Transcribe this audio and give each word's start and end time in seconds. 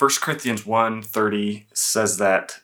1 0.00 0.08
Corinthians 0.22 0.64
1:30 0.64 1.66
says 1.74 2.16
that 2.16 2.60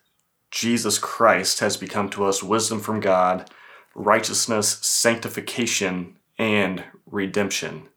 Jesus 0.50 0.96
Christ 0.96 1.61
has 1.61 1.77
become 1.77 2.09
to 2.09 2.24
us 2.24 2.43
wisdom 2.43 2.80
from 2.80 2.98
God, 2.98 3.50
righteousness, 3.95 4.79
sanctification, 4.80 6.16
and 6.38 6.84
redemption. 7.04 7.91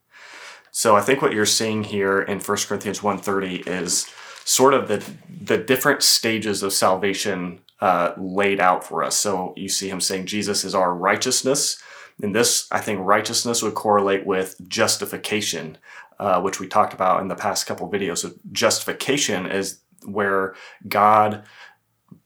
So 0.72 0.98
I 0.98 1.02
think 1.02 1.22
what 1.22 1.32
you're 1.32 1.46
seeing 1.46 1.86
here 1.86 2.22
in 2.22 2.42
1 2.42 2.68
Corinthians 2.68 3.00
1:30 3.02 3.66
is 3.66 4.10
sort 4.44 4.74
of 4.74 4.90
the 4.90 5.02
the 5.30 5.58
different 5.58 6.04
stages 6.04 6.62
of 6.62 6.74
salvation 6.74 7.62
uh, 7.80 8.12
laid 8.18 8.60
out 8.60 8.84
for 8.84 9.06
us. 9.06 9.16
So 9.16 9.54
you 9.56 9.70
see 9.70 9.88
him 9.88 10.02
saying 10.02 10.26
Jesus 10.26 10.66
is 10.66 10.76
our 10.76 10.94
righteousness. 10.94 11.82
And 12.22 12.36
this, 12.36 12.68
I 12.72 12.80
think, 12.80 13.00
righteousness 13.00 13.62
would 13.62 13.76
correlate 13.76 14.26
with 14.26 14.56
justification, 14.68 15.78
uh, 16.20 16.42
which 16.42 16.60
we 16.60 16.68
talked 16.68 16.94
about 16.94 17.22
in 17.22 17.28
the 17.28 17.36
past 17.36 17.66
couple 17.66 17.90
videos. 17.90 18.20
So 18.20 18.32
justification 18.52 19.46
is 19.46 19.82
where 20.06 20.56
God, 20.88 21.44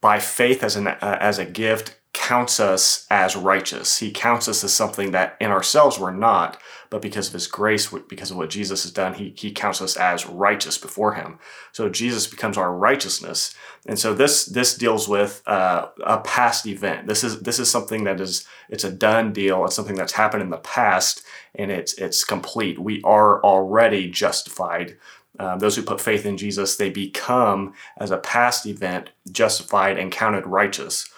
by 0.02 0.20
faith 0.20 0.64
as 0.64 0.76
an 0.76 0.88
uh, 0.88 1.18
as 1.20 1.40
a 1.40 1.46
gift, 1.46 2.00
counts 2.13 2.59
us 2.59 3.08
as 3.09 3.35
righteous. 3.35 3.98
He 3.98 4.12
counts 4.12 4.48
us 4.48 4.63
as 4.63 4.73
something 4.73 5.12
that 5.12 5.35
in 5.41 5.49
ourselves 5.49 5.99
we're 5.99 6.12
not, 6.12 6.59
but 6.91 7.02
because 7.02 7.27
of 7.27 7.34
his 7.34 7.48
grace, 7.48 7.91
because 8.08 8.30
of 8.30 8.38
what 8.38 8.52
Jesus 8.52 8.84
has 8.84 8.91
done, 8.91 9.16
he, 9.16 9.34
he 9.36 9.52
counts 9.52 9.81
us 9.81 9.98
as 9.98 10.27
righteous 10.27 10.77
before 10.77 11.16
him. 11.16 11.39
So 11.72 11.89
Jesus 11.89 12.27
becomes 12.27 12.58
our 12.58 12.72
righteousness. 12.72 13.55
And 13.88 13.98
so 13.98 14.13
this 14.13 14.45
this 14.45 14.77
deals 14.77 15.09
with 15.09 15.41
uh, 15.48 15.89
a 16.03 16.20
past 16.20 16.67
event. 16.67 17.08
This 17.08 17.23
is 17.23 17.41
this 17.41 17.59
is 17.59 17.70
something 17.70 18.03
that 18.03 18.22
is 18.22 18.45
it's 18.70 18.84
a 18.84 18.91
done 18.91 19.34
deal. 19.34 19.66
It's 19.66 19.75
something 19.75 19.95
that's 19.95 20.14
happened 20.14 20.44
in 20.44 20.52
the 20.52 20.58
past, 20.58 21.23
and 21.55 21.72
it's 21.72 21.94
it's 21.95 22.23
complete. 22.23 22.80
We 22.80 23.02
are 23.03 23.44
already 23.44 24.09
justified. 24.09 24.98
Uh, 25.39 25.58
those 25.58 25.75
who 25.75 25.81
put 25.81 26.00
faith 26.00 26.27
in 26.27 26.38
Jesus, 26.38 26.75
they 26.75 26.91
become 26.91 27.73
as 27.98 28.11
a 28.11 28.17
past 28.17 28.67
event 28.67 29.09
justified 29.31 29.98
and 29.98 30.11
counted 30.11 30.45
righteous. 30.45 31.09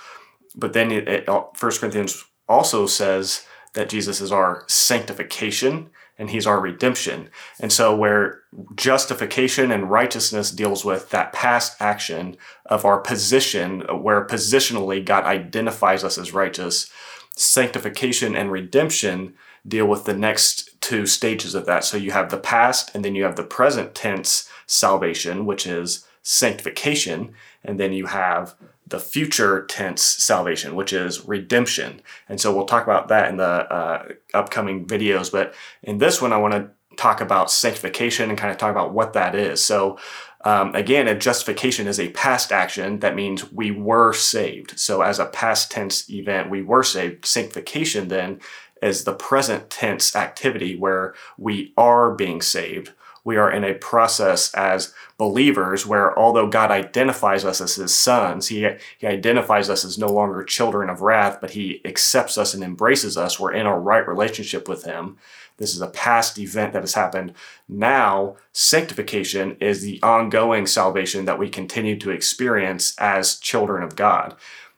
But 0.56 0.74
then 0.74 0.92
it, 0.92 1.08
it, 1.08 1.30
uh, 1.30 1.46
1 1.60 1.72
Corinthians 1.80 2.24
also 2.48 2.86
says 2.86 3.46
that 3.74 3.90
Jesus 3.90 4.22
is 4.22 4.32
our 4.32 4.64
sanctification 4.68 5.90
and 6.18 6.30
he's 6.30 6.48
our 6.48 6.60
redemption. 6.60 7.30
And 7.60 7.74
so 7.74 7.96
where 7.96 8.42
justification 8.76 9.72
and 9.72 9.92
righteousness 9.92 10.52
deals 10.52 10.86
with 10.86 11.10
that 11.10 11.34
past 11.34 11.82
action 11.82 12.38
of 12.66 12.86
our 12.86 13.00
position, 13.00 13.82
where 13.82 14.26
positionally 14.26 15.04
God 15.04 15.26
identifies 15.26 16.04
us 16.04 16.18
as 16.18 16.34
righteous, 16.34 16.90
sanctification 17.36 18.36
and 18.36 18.50
redemption 18.50 19.34
deal 19.68 19.88
with 19.88 20.06
the 20.06 20.14
next 20.14 20.80
two 20.80 21.06
stages 21.06 21.54
of 21.54 21.66
that. 21.66 21.84
So 21.84 21.98
you 21.98 22.12
have 22.12 22.30
the 22.30 22.38
past 22.38 22.96
and 22.96 23.04
then 23.04 23.16
you 23.16 23.24
have 23.24 23.36
the 23.36 23.44
present 23.44 23.94
tense 23.94 24.50
salvation, 24.68 25.46
which 25.46 25.68
is 25.68 26.06
sanctification, 26.22 27.34
and 27.64 27.80
then 27.80 27.92
you 27.92 28.06
have 28.06 28.56
the 28.88 29.00
future 29.00 29.66
tense 29.66 30.02
salvation, 30.02 30.76
which 30.76 30.94
is 30.94 31.28
redemption. 31.28 32.02
And 32.30 32.40
so 32.40 32.56
we'll 32.56 32.66
talk 32.66 32.84
about 32.84 33.08
that 33.08 33.30
in 33.30 33.38
the 33.38 33.44
uh, 33.46 34.08
upcoming 34.34 34.86
videos. 34.86 35.32
But 35.32 35.56
in 35.82 35.98
this 35.98 36.22
one, 36.22 36.34
I 36.34 36.38
want 36.38 36.54
to 36.54 36.70
talk 36.98 37.20
about 37.20 37.52
sanctification 37.52 38.30
and 38.30 38.38
kind 38.38 38.52
of 38.52 38.58
talk 38.58 38.72
about 38.72 38.94
what 38.94 39.14
that 39.14 39.36
is. 39.36 39.64
So, 39.64 39.98
um, 40.44 40.76
again, 40.76 41.08
a 41.08 41.18
justification 41.18 41.88
is 41.88 42.00
a 42.00 42.12
past 42.12 42.52
action. 42.52 43.00
That 43.00 43.16
means 43.16 43.52
we 43.52 43.72
were 43.72 44.14
saved. 44.14 44.80
So, 44.80 45.02
as 45.02 45.18
a 45.20 45.26
past 45.26 45.72
tense 45.72 46.10
event, 46.10 46.50
we 46.50 46.62
were 46.62 46.84
saved. 46.84 47.26
Sanctification 47.26 48.08
then 48.08 48.40
is 48.82 49.04
the 49.04 49.14
present 49.14 49.70
tense 49.70 50.16
activity 50.16 50.76
where 50.76 51.16
we 51.38 51.74
are 51.76 52.14
being 52.14 52.42
saved 52.42 52.92
we 53.26 53.38
are 53.38 53.52
in 53.52 53.64
a 53.66 53.74
process 53.74 54.54
as 54.54 54.94
believers 55.18 55.86
where 55.86 56.18
although 56.18 56.48
God 56.48 56.72
identifies 56.72 57.44
us 57.44 57.60
as 57.60 57.76
his 57.76 57.94
sons, 57.94 58.48
he, 58.48 58.70
he 59.00 59.08
identifies 59.08 59.70
us 59.70 59.84
as 59.84 59.98
no 59.98 60.08
longer 60.08 60.44
children 60.44 60.90
of 60.90 61.02
wrath, 61.02 61.40
but 61.42 61.52
he 61.52 61.82
accepts 61.84 62.38
us 62.38 62.54
and 62.54 62.64
embraces 62.64 63.18
us. 63.18 63.40
We're 63.40 63.54
in 63.54 63.66
a 63.66 63.78
right 63.78 64.08
relationship 64.08 64.70
with 64.70 64.86
him. 64.86 65.18
This 65.58 65.74
is 65.74 65.82
a 65.82 65.88
past 65.88 66.38
event 66.38 66.74
that 66.74 66.84
has 66.84 66.94
happened. 66.94 67.34
Now, 67.68 68.36
sanctification 68.54 69.58
is 69.60 69.82
the 69.82 70.00
ongoing 70.04 70.68
salvation 70.68 71.26
that 71.26 71.40
we 71.40 71.50
continue 71.50 71.98
to 72.00 72.12
experience 72.12 72.96
as 73.00 73.40
children 73.40 73.82
of 73.82 73.96
God. 73.96 74.36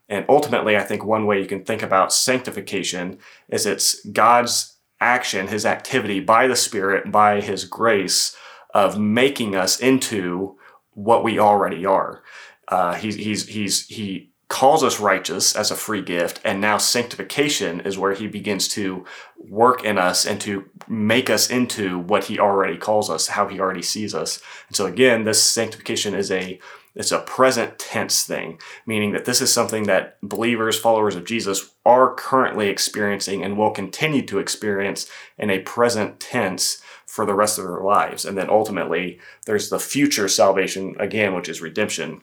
And 0.08 0.26
ultimately, 0.30 0.78
I 0.78 0.84
think 0.84 1.04
one 1.04 1.26
way 1.26 1.42
you 1.42 1.48
can 1.48 1.66
think 1.66 1.84
about 1.84 2.14
sanctification 2.14 3.20
is 3.50 3.66
it's 3.66 4.06
God's 4.06 4.77
action, 5.00 5.48
his 5.48 5.66
activity 5.66 6.20
by 6.20 6.48
the 6.48 6.56
Spirit, 6.56 7.12
by 7.12 7.42
his 7.42 7.66
grace 7.66 8.36
of 8.74 9.00
making 9.00 9.56
us 9.56 9.80
into 9.80 10.58
what 10.92 11.24
we 11.24 11.40
already 11.40 11.86
are. 11.86 12.24
Uh, 12.68 12.96
he's, 12.96 13.16
he's, 13.16 13.48
he's, 13.48 13.88
he 13.88 14.32
calls 14.50 14.82
us 14.82 15.00
righteous 15.00 15.56
as 15.56 15.72
a 15.72 15.76
free 15.76 16.02
gift, 16.02 16.40
and 16.44 16.62
now 16.62 16.78
sanctification 16.78 17.82
is 17.82 17.98
where 17.98 18.14
he 18.14 18.28
begins 18.28 18.68
to 18.68 19.06
work 19.38 19.84
in 19.84 19.98
us 19.98 20.26
and 20.26 20.40
to 20.40 20.66
make 20.88 21.30
us 21.30 21.50
into 21.50 22.00
what 22.00 22.26
he 22.26 22.40
already 22.40 22.78
calls 22.78 23.10
us, 23.10 23.28
how 23.28 23.48
he 23.48 23.60
already 23.60 23.82
sees 23.82 24.16
us. 24.16 24.42
And 24.68 24.76
so 24.76 24.86
again, 24.86 25.26
this 25.26 25.44
sanctification 25.44 26.14
is 26.14 26.32
a 26.32 26.60
it's 26.98 27.14
a 27.14 27.20
present 27.20 27.80
tense 27.80 28.24
thing, 28.24 28.60
meaning 28.86 29.14
that 29.14 29.26
this 29.26 29.42
is 29.42 29.54
something 29.54 29.84
that 29.86 30.18
believers, 30.22 30.80
followers 30.80 31.16
of 31.16 31.26
Jesus, 31.26 31.70
are 31.86 32.16
currently 32.16 32.68
experiencing 32.70 33.44
and 33.44 33.58
will 33.58 33.72
continue 33.72 34.24
to 34.26 34.40
experience 34.40 35.10
in 35.38 35.50
a 35.50 35.60
present 35.60 36.20
tense 36.20 36.82
for 37.06 37.26
the 37.26 37.36
rest 37.36 37.58
of 37.58 37.66
their 37.66 37.82
lives. 37.82 38.26
And 38.26 38.38
then 38.38 38.50
ultimately, 38.50 39.20
there's 39.46 39.70
the 39.70 39.80
future 39.80 40.28
salvation 40.28 40.96
again, 41.00 41.34
which 41.34 41.50
is 41.50 41.62
redemption. 41.62 42.22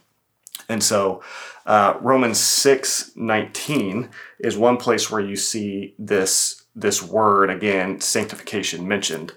And 0.68 0.82
so, 0.82 1.22
uh, 1.66 1.94
Romans 2.00 2.38
six 2.38 3.10
nineteen 3.16 4.10
is 4.38 4.56
one 4.56 4.76
place 4.76 5.10
where 5.10 5.20
you 5.20 5.36
see 5.36 5.94
this 5.98 6.62
this 6.76 7.02
word 7.02 7.50
again, 7.50 8.00
sanctification 8.00 8.88
mentioned. 8.88 9.32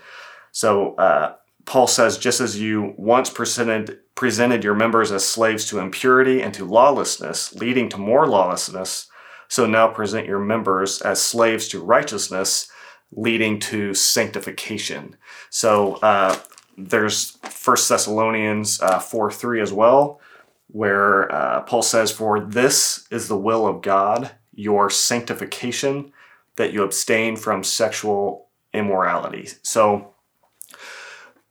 So 0.51 0.95
uh, 0.95 1.35
Paul 1.67 1.85
says, 1.85 2.17
just 2.17 2.39
as 2.39 2.59
you 2.59 2.95
once 2.97 3.29
presented 3.29 3.99
presented 4.15 4.63
your 4.63 4.73
members 4.73 5.11
as 5.11 5.27
slaves 5.27 5.67
to 5.67 5.77
impurity 5.77 6.41
and 6.41 6.51
to 6.55 6.65
lawlessness, 6.65 7.53
leading 7.53 7.87
to 7.89 7.99
more 7.99 8.25
lawlessness, 8.25 9.07
so 9.47 9.67
now 9.67 9.87
present 9.87 10.25
your 10.25 10.39
members 10.39 11.01
as 11.01 11.21
slaves 11.21 11.67
to 11.67 11.83
righteousness, 11.83 12.71
leading 13.11 13.59
to 13.59 13.93
sanctification. 13.93 15.15
So 15.51 15.95
uh, 15.95 16.39
there's 16.77 17.31
First 17.43 17.89
Thessalonians 17.89 18.81
uh, 18.81 18.99
4 18.99 19.29
3 19.29 19.61
as 19.61 19.73
well, 19.73 20.21
where 20.69 21.31
uh, 21.31 21.61
Paul 21.61 21.81
says, 21.81 22.11
For 22.11 22.39
this 22.39 23.07
is 23.11 23.27
the 23.27 23.37
will 23.37 23.67
of 23.67 23.81
God, 23.81 24.31
your 24.55 24.89
sanctification, 24.89 26.13
that 26.55 26.71
you 26.71 26.83
abstain 26.83 27.35
from 27.35 27.63
sexual 27.63 28.47
immorality. 28.73 29.49
So 29.63 30.13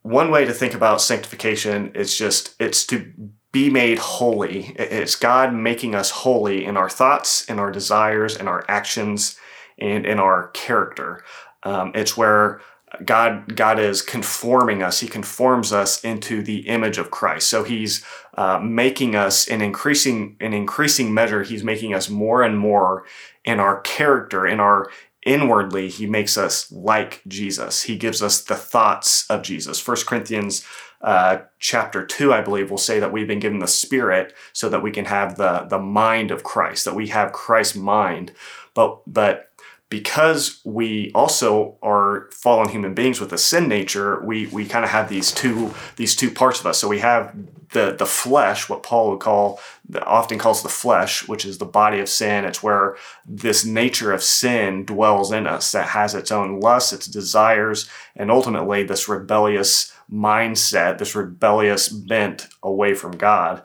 one 0.07 0.31
way 0.31 0.45
to 0.45 0.53
think 0.53 0.73
about 0.73 1.01
sanctification 1.01 1.93
is 1.95 2.17
just 2.17 2.55
it's 2.61 2.87
to 2.87 3.13
be 3.51 3.71
made 3.71 3.99
holy. 3.99 4.75
It's 4.79 5.17
God 5.17 5.53
making 5.53 5.95
us 5.95 6.11
holy 6.11 6.65
in 6.65 6.77
our 6.77 6.89
thoughts, 6.89 7.45
in 7.47 7.59
our 7.59 7.73
desires, 7.73 8.37
in 8.37 8.47
our 8.47 8.65
actions, 8.69 9.37
and 9.79 10.07
in 10.07 10.21
our 10.21 10.49
character. 10.49 11.25
Um, 11.65 11.91
it's 11.95 12.17
where 12.17 12.61
God 13.05 13.57
God 13.57 13.81
is 13.81 14.01
conforming 14.01 14.83
us. 14.83 15.01
He 15.01 15.09
conforms 15.09 15.73
us 15.73 16.03
into 16.05 16.41
the 16.41 16.69
image 16.69 16.99
of 16.99 17.11
Christ. 17.11 17.49
So 17.49 17.65
He's 17.65 18.05
uh, 18.37 18.61
making 18.63 19.17
us 19.17 19.49
in 19.49 19.61
increasing 19.61 20.37
in 20.41 20.53
increasing 20.53 21.13
measure. 21.13 21.43
He's 21.43 21.65
making 21.65 21.95
us 21.95 22.09
more 22.09 22.43
and 22.45 22.57
more 22.57 23.05
in 23.45 23.59
our 23.59 23.81
character, 23.81 24.47
in 24.47 24.61
our 24.61 24.89
inwardly 25.27 25.91
he 25.91 26.07
makes 26.07 26.39
us 26.39 26.73
like 26.73 27.23
jesus. 27.29 27.83
He 27.85 27.99
gives 27.99 28.23
us 28.23 28.43
the 28.43 28.57
thoughts 28.57 29.27
of 29.31 29.43
jesus. 29.45 29.81
First 29.81 30.07
corinthians 30.07 30.67
uh, 31.03 31.39
chapter 31.61 32.07
2 32.07 32.33
i 32.33 32.43
believe 32.43 32.71
will 32.71 32.79
say 32.79 33.01
that 33.01 33.13
we've 33.13 33.29
been 33.29 33.41
given 33.41 33.61
the 33.61 33.69
spirit 33.69 34.35
so 34.55 34.69
that 34.71 34.83
we 34.83 34.91
can 34.93 35.07
have 35.07 35.37
the 35.37 35.67
the 35.71 35.79
mind 35.79 36.33
of 36.33 36.45
christ 36.45 36.87
that 36.87 36.97
we 36.97 37.09
have 37.09 37.33
christ's 37.33 37.77
mind. 37.77 38.33
But 38.75 39.03
but 39.07 39.46
because 39.89 40.61
we 40.65 41.13
also 41.15 41.77
are 41.81 42.29
fallen 42.33 42.69
human 42.69 42.93
beings 42.93 43.21
with 43.21 43.33
a 43.33 43.39
sin 43.39 43.69
nature, 43.69 44.21
we 44.21 44.47
we 44.49 44.67
kind 44.67 44.85
of 44.85 44.91
have 44.91 45.09
these 45.09 45.31
two 45.31 45.75
these 45.97 46.17
two 46.17 46.31
parts 46.31 46.59
of 46.59 46.67
us. 46.67 46.79
So 46.79 46.89
we 46.89 46.99
have 46.99 47.35
the 47.73 47.95
the 47.97 48.07
flesh, 48.07 48.69
what 48.69 48.83
Paul 48.83 49.11
would 49.11 49.21
call 49.21 49.61
often 50.03 50.39
calls 50.39 50.63
the 50.63 50.69
flesh, 50.69 51.29
which 51.29 51.45
is 51.45 51.59
the 51.59 51.65
body 51.65 52.01
of 52.01 52.09
sin. 52.09 52.45
It's 52.45 52.63
where 52.63 52.97
this 53.25 53.65
nature 53.65 54.13
of 54.13 54.23
sin 54.23 54.85
dwells 54.85 55.31
in 55.31 55.47
us 55.47 55.71
that 55.73 55.89
has 55.89 56.15
its 56.15 56.33
own 56.33 56.59
lusts, 56.59 56.93
its 56.93 57.07
desires, 57.07 57.89
and 58.17 58.31
ultimately 58.31 58.83
this 58.83 59.09
rebellious 59.09 59.93
mindset, 60.11 60.99
this 60.99 61.15
rebellious 61.15 61.89
bent 61.89 62.49
away 62.63 62.95
from 62.95 63.13
God. 63.13 63.63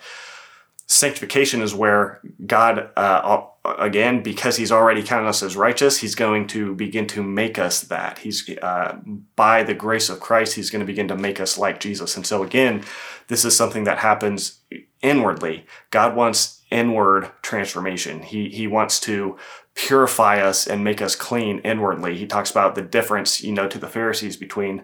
Sanctification 0.91 1.61
is 1.61 1.73
where 1.73 2.19
God, 2.45 2.89
uh, 2.97 3.43
again, 3.79 4.21
because 4.21 4.57
He's 4.57 4.71
already 4.71 5.01
counted 5.01 5.29
us 5.29 5.41
as 5.41 5.55
righteous, 5.55 5.99
He's 5.99 6.15
going 6.15 6.47
to 6.47 6.75
begin 6.75 7.07
to 7.07 7.23
make 7.23 7.57
us 7.57 7.81
that. 7.83 8.19
He's 8.19 8.49
uh, 8.61 8.97
by 9.35 9.63
the 9.63 9.73
grace 9.73 10.09
of 10.09 10.19
Christ, 10.19 10.55
He's 10.55 10.69
going 10.69 10.81
to 10.81 10.85
begin 10.85 11.07
to 11.07 11.15
make 11.15 11.39
us 11.39 11.57
like 11.57 11.79
Jesus. 11.79 12.17
And 12.17 12.27
so, 12.27 12.43
again, 12.43 12.83
this 13.27 13.45
is 13.45 13.55
something 13.55 13.85
that 13.85 13.99
happens 13.99 14.59
inwardly. 15.01 15.65
God 15.91 16.15
wants 16.15 16.61
inward 16.69 17.31
transformation. 17.41 18.21
He 18.21 18.49
He 18.49 18.67
wants 18.67 18.99
to 19.01 19.37
purify 19.73 20.41
us 20.41 20.67
and 20.67 20.83
make 20.83 21.01
us 21.01 21.15
clean 21.15 21.59
inwardly. 21.59 22.17
He 22.17 22.27
talks 22.27 22.51
about 22.51 22.75
the 22.75 22.81
difference, 22.81 23.41
you 23.41 23.53
know, 23.53 23.69
to 23.69 23.79
the 23.79 23.87
Pharisees 23.87 24.35
between 24.35 24.83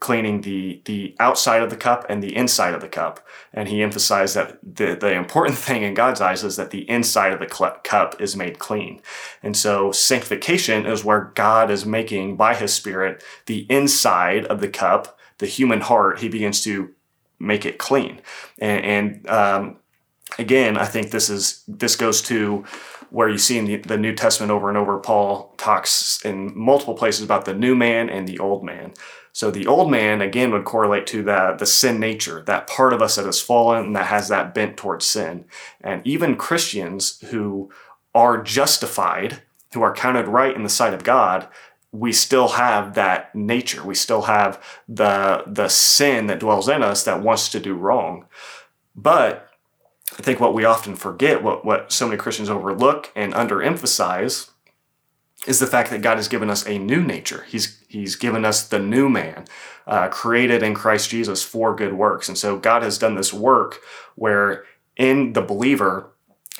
cleaning 0.00 0.42
the 0.42 0.82
the 0.84 1.14
outside 1.18 1.62
of 1.62 1.70
the 1.70 1.76
cup 1.76 2.06
and 2.08 2.22
the 2.22 2.34
inside 2.36 2.74
of 2.74 2.80
the 2.80 2.88
cup. 2.88 3.26
And 3.52 3.68
he 3.68 3.82
emphasized 3.82 4.36
that 4.36 4.58
the, 4.62 4.94
the 4.94 5.12
important 5.12 5.58
thing 5.66 5.82
in 5.82 5.94
god's 5.94 6.20
eyes 6.20 6.44
is 6.44 6.56
that 6.56 6.70
the 6.70 6.88
inside 6.88 7.32
of 7.32 7.40
the 7.40 7.80
cup 7.84 8.20
is 8.20 8.36
made 8.36 8.58
clean. 8.58 9.00
And 9.42 9.56
so 9.56 9.92
sanctification 9.92 10.86
is 10.86 11.04
where 11.04 11.32
god 11.34 11.70
is 11.70 11.86
making 11.86 12.36
by 12.36 12.54
his 12.54 12.72
spirit 12.72 13.22
the 13.46 13.66
inside 13.70 14.44
of 14.46 14.60
the 14.60 14.68
cup 14.68 15.18
the 15.38 15.46
human 15.46 15.80
heart 15.80 16.20
he 16.20 16.28
begins 16.28 16.62
to 16.64 16.94
make 17.38 17.64
it 17.64 17.78
clean. 17.78 18.20
And, 18.58 18.84
and 18.84 19.28
um, 19.28 19.76
again 20.38 20.76
i 20.76 20.84
think 20.84 21.10
this 21.10 21.30
is 21.30 21.64
this 21.66 21.96
goes 21.96 22.20
to 22.20 22.64
where 23.10 23.28
you 23.28 23.38
see 23.38 23.58
in 23.58 23.64
the, 23.64 23.76
the 23.76 23.96
New 23.96 24.14
Testament 24.14 24.52
over 24.52 24.68
and 24.68 24.78
over, 24.78 24.98
Paul 24.98 25.54
talks 25.56 26.20
in 26.24 26.52
multiple 26.58 26.94
places 26.94 27.24
about 27.24 27.44
the 27.44 27.54
new 27.54 27.74
man 27.74 28.10
and 28.10 28.26
the 28.26 28.38
old 28.38 28.64
man. 28.64 28.92
So 29.32 29.50
the 29.50 29.66
old 29.66 29.90
man 29.90 30.20
again 30.20 30.50
would 30.52 30.64
correlate 30.64 31.06
to 31.08 31.22
that 31.24 31.58
the 31.58 31.66
sin 31.66 32.00
nature, 32.00 32.42
that 32.46 32.66
part 32.66 32.92
of 32.92 33.00
us 33.00 33.16
that 33.16 33.24
has 33.24 33.40
fallen 33.40 33.84
and 33.86 33.96
that 33.96 34.06
has 34.06 34.28
that 34.28 34.52
bent 34.54 34.76
towards 34.76 35.06
sin. 35.06 35.44
And 35.80 36.04
even 36.06 36.36
Christians 36.36 37.20
who 37.30 37.70
are 38.14 38.42
justified, 38.42 39.42
who 39.74 39.82
are 39.82 39.94
counted 39.94 40.26
right 40.26 40.54
in 40.56 40.64
the 40.64 40.68
sight 40.68 40.94
of 40.94 41.04
God, 41.04 41.46
we 41.92 42.12
still 42.12 42.48
have 42.48 42.94
that 42.94 43.34
nature. 43.34 43.84
We 43.84 43.94
still 43.94 44.22
have 44.22 44.62
the 44.88 45.44
the 45.46 45.68
sin 45.68 46.26
that 46.26 46.40
dwells 46.40 46.68
in 46.68 46.82
us 46.82 47.04
that 47.04 47.22
wants 47.22 47.48
to 47.50 47.60
do 47.60 47.74
wrong. 47.74 48.26
But 48.94 49.47
I 50.12 50.22
think 50.22 50.40
what 50.40 50.54
we 50.54 50.64
often 50.64 50.96
forget, 50.96 51.42
what, 51.42 51.64
what 51.64 51.92
so 51.92 52.06
many 52.06 52.18
Christians 52.18 52.50
overlook 52.50 53.12
and 53.14 53.32
underemphasize, 53.34 54.50
is 55.46 55.60
the 55.60 55.66
fact 55.66 55.90
that 55.90 56.02
God 56.02 56.16
has 56.16 56.28
given 56.28 56.50
us 56.50 56.66
a 56.66 56.78
new 56.78 57.02
nature. 57.02 57.44
He's 57.48 57.82
He's 57.88 58.16
given 58.16 58.44
us 58.44 58.66
the 58.66 58.78
new 58.78 59.08
man, 59.08 59.46
uh, 59.86 60.08
created 60.08 60.62
in 60.62 60.74
Christ 60.74 61.10
Jesus 61.10 61.42
for 61.42 61.74
good 61.74 61.94
works. 61.94 62.28
And 62.28 62.36
so 62.36 62.58
God 62.58 62.82
has 62.82 62.98
done 62.98 63.14
this 63.14 63.32
work 63.32 63.80
where 64.14 64.64
in 64.96 65.32
the 65.32 65.40
believer, 65.40 66.10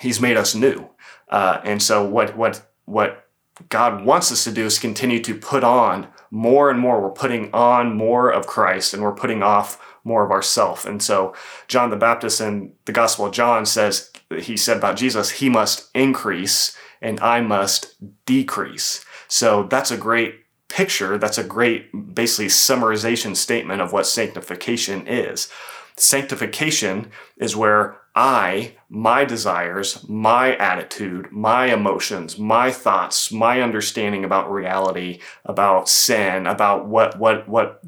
He's 0.00 0.20
made 0.20 0.36
us 0.36 0.54
new. 0.54 0.88
Uh, 1.28 1.60
and 1.64 1.82
so 1.82 2.04
what 2.04 2.36
what 2.36 2.70
what 2.84 3.28
God 3.68 4.04
wants 4.04 4.30
us 4.30 4.44
to 4.44 4.52
do 4.52 4.64
is 4.64 4.78
continue 4.78 5.20
to 5.24 5.34
put 5.34 5.64
on 5.64 6.06
more 6.30 6.70
and 6.70 6.78
more. 6.78 7.02
We're 7.02 7.10
putting 7.10 7.52
on 7.52 7.96
more 7.96 8.30
of 8.30 8.46
Christ, 8.46 8.94
and 8.94 9.02
we're 9.02 9.12
putting 9.12 9.42
off 9.42 9.97
more 10.08 10.25
of 10.25 10.32
ourself. 10.32 10.84
And 10.84 11.00
so 11.00 11.34
John 11.69 11.90
the 11.90 11.96
Baptist 11.96 12.40
in 12.40 12.72
the 12.87 12.93
Gospel 12.93 13.26
of 13.26 13.32
John 13.32 13.66
says 13.66 14.10
he 14.37 14.56
said 14.56 14.78
about 14.78 14.96
Jesus, 14.96 15.31
he 15.31 15.49
must 15.49 15.88
increase 15.94 16.76
and 17.00 17.20
I 17.20 17.40
must 17.40 17.94
decrease. 18.26 19.05
So 19.28 19.64
that's 19.64 19.90
a 19.90 19.96
great 19.96 20.34
picture. 20.69 21.19
That's 21.19 21.38
a 21.38 21.44
great, 21.44 22.14
basically, 22.14 22.46
summarization 22.46 23.37
statement 23.37 23.81
of 23.81 23.93
what 23.93 24.06
sanctification 24.06 25.06
is. 25.06 25.49
Sanctification 25.96 27.10
is 27.37 27.56
where 27.56 28.00
I, 28.14 28.75
my 28.88 29.25
desires, 29.25 30.06
my 30.08 30.56
attitude, 30.56 31.31
my 31.31 31.66
emotions, 31.66 32.38
my 32.38 32.70
thoughts, 32.70 33.31
my 33.32 33.60
understanding 33.60 34.25
about 34.25 34.50
reality, 34.50 35.20
about 35.44 35.88
sin, 35.88 36.46
about 36.46 36.87
what 36.87 37.19
what 37.19 37.49
what 37.49 37.81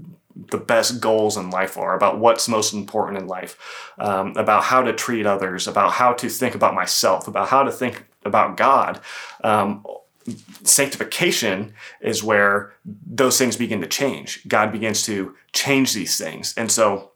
the 0.51 0.59
best 0.59 1.01
goals 1.01 1.37
in 1.37 1.51
life 1.51 1.77
are, 1.77 1.95
about 1.95 2.19
what's 2.19 2.49
most 2.49 2.73
important 2.73 3.19
in 3.21 3.27
life, 3.27 3.59
um, 3.99 4.37
about 4.37 4.65
how 4.65 4.83
to 4.83 4.93
treat 4.93 5.27
others, 5.27 5.67
about 5.67 5.93
how 5.93 6.13
to 6.15 6.29
think 6.29 6.55
about 6.55 6.75
myself, 6.75 7.29
about 7.29 7.49
how 7.49 7.63
to 7.63 7.73
think 7.73 8.05
about 8.25 8.57
God. 8.57 9.01
Um, 9.45 9.85
sanctification 10.65 11.75
is 12.01 12.23
where 12.23 12.73
those 12.85 13.39
things 13.39 13.57
begin 13.57 13.81
to 13.81 13.87
change. 13.87 14.47
God 14.49 14.73
begins 14.73 15.05
to 15.07 15.35
change 15.53 15.93
these 15.93 16.19
things. 16.19 16.55
And 16.57 16.71
so 16.71 17.13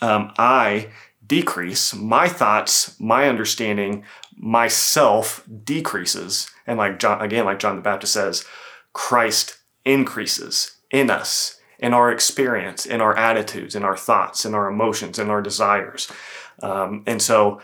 um, 0.00 0.32
I 0.38 0.90
decrease, 1.26 1.94
my 1.94 2.28
thoughts, 2.28 2.98
my 3.00 3.28
understanding, 3.28 4.04
myself 4.36 5.44
decreases. 5.64 6.50
And 6.66 6.78
like 6.78 6.98
John, 6.98 7.20
again, 7.22 7.44
like 7.44 7.60
John 7.60 7.76
the 7.76 7.82
Baptist 7.82 8.12
says, 8.12 8.44
Christ 8.92 9.58
increases 9.84 10.76
in 10.90 11.08
us, 11.10 11.59
in 11.80 11.94
our 11.94 12.12
experience, 12.12 12.86
in 12.86 13.00
our 13.00 13.16
attitudes, 13.16 13.74
in 13.74 13.82
our 13.82 13.96
thoughts, 13.96 14.44
in 14.44 14.54
our 14.54 14.68
emotions, 14.68 15.18
in 15.18 15.30
our 15.30 15.42
desires. 15.42 16.12
Um, 16.62 17.02
and 17.06 17.20
so, 17.20 17.60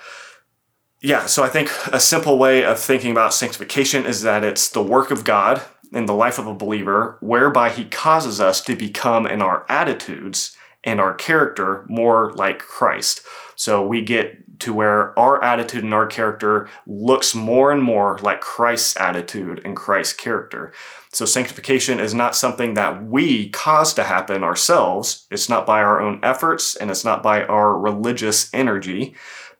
yeah, 1.03 1.27
so 1.27 1.45
I 1.45 1.49
think 1.49 1.71
a 1.93 2.01
simple 2.01 2.39
way 2.39 2.65
of 2.65 2.81
thinking 2.81 3.11
about 3.11 3.35
sanctification 3.35 4.07
is 4.07 4.23
that 4.23 4.43
it's 4.43 4.71
the 4.71 4.83
work 4.83 5.11
of 5.11 5.23
God 5.23 5.63
in 5.93 6.07
the 6.07 6.15
life 6.15 6.39
of 6.39 6.47
a 6.47 6.55
believer, 6.55 7.19
whereby 7.21 7.71
He 7.71 7.85
causes 7.85 8.41
us 8.41 8.61
to 8.63 8.75
become 8.75 9.27
in 9.27 9.43
our 9.43 9.67
attitudes 9.69 10.57
and 10.83 11.01
our 11.01 11.15
character 11.15 11.85
more 11.89 12.33
like 12.35 12.59
Christ. 12.59 13.21
So 13.55 13.87
we 13.87 14.01
get 14.03 14.46
to 14.61 14.73
where 14.73 15.19
our 15.19 15.43
attitude 15.43 15.85
and 15.85 15.94
our 15.94 16.06
character 16.06 16.69
looks 16.87 17.35
more 17.35 17.73
and 17.73 17.82
more 17.82 18.19
like 18.23 18.41
Christ's 18.41 18.97
attitude 18.97 19.61
and 19.64 19.76
Christ's 19.76 20.14
character. 20.14 20.73
So 21.12 21.25
sanctification 21.25 22.00
is 22.00 22.14
not 22.14 22.37
something 22.37 22.75
that 22.75 23.05
we 23.05 23.49
cause 23.50 23.94
to 23.94 24.05
happen 24.05 24.44
ourselves. 24.44 25.26
It's 25.31 25.49
not 25.49 25.67
by 25.67 25.81
our 25.81 26.00
own 26.00 26.20
efforts 26.23 26.76
and 26.76 26.91
it's 26.91 27.05
not 27.05 27.23
by 27.23 27.44
our 27.44 27.79
religious 27.79 28.53
energy 28.53 29.14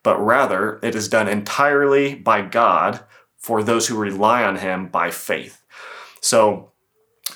but 0.07 0.25
rather 0.25 0.79
it 0.85 0.95
is 0.95 1.09
done 1.09 1.27
entirely 1.27 2.15
by 2.15 2.41
God 2.41 3.01
for 3.37 3.61
those 3.65 3.89
who 3.89 3.99
rely 3.99 4.45
on 4.45 4.55
Him 4.55 4.87
by 4.87 5.11
faith. 5.11 5.65
So, 6.21 6.71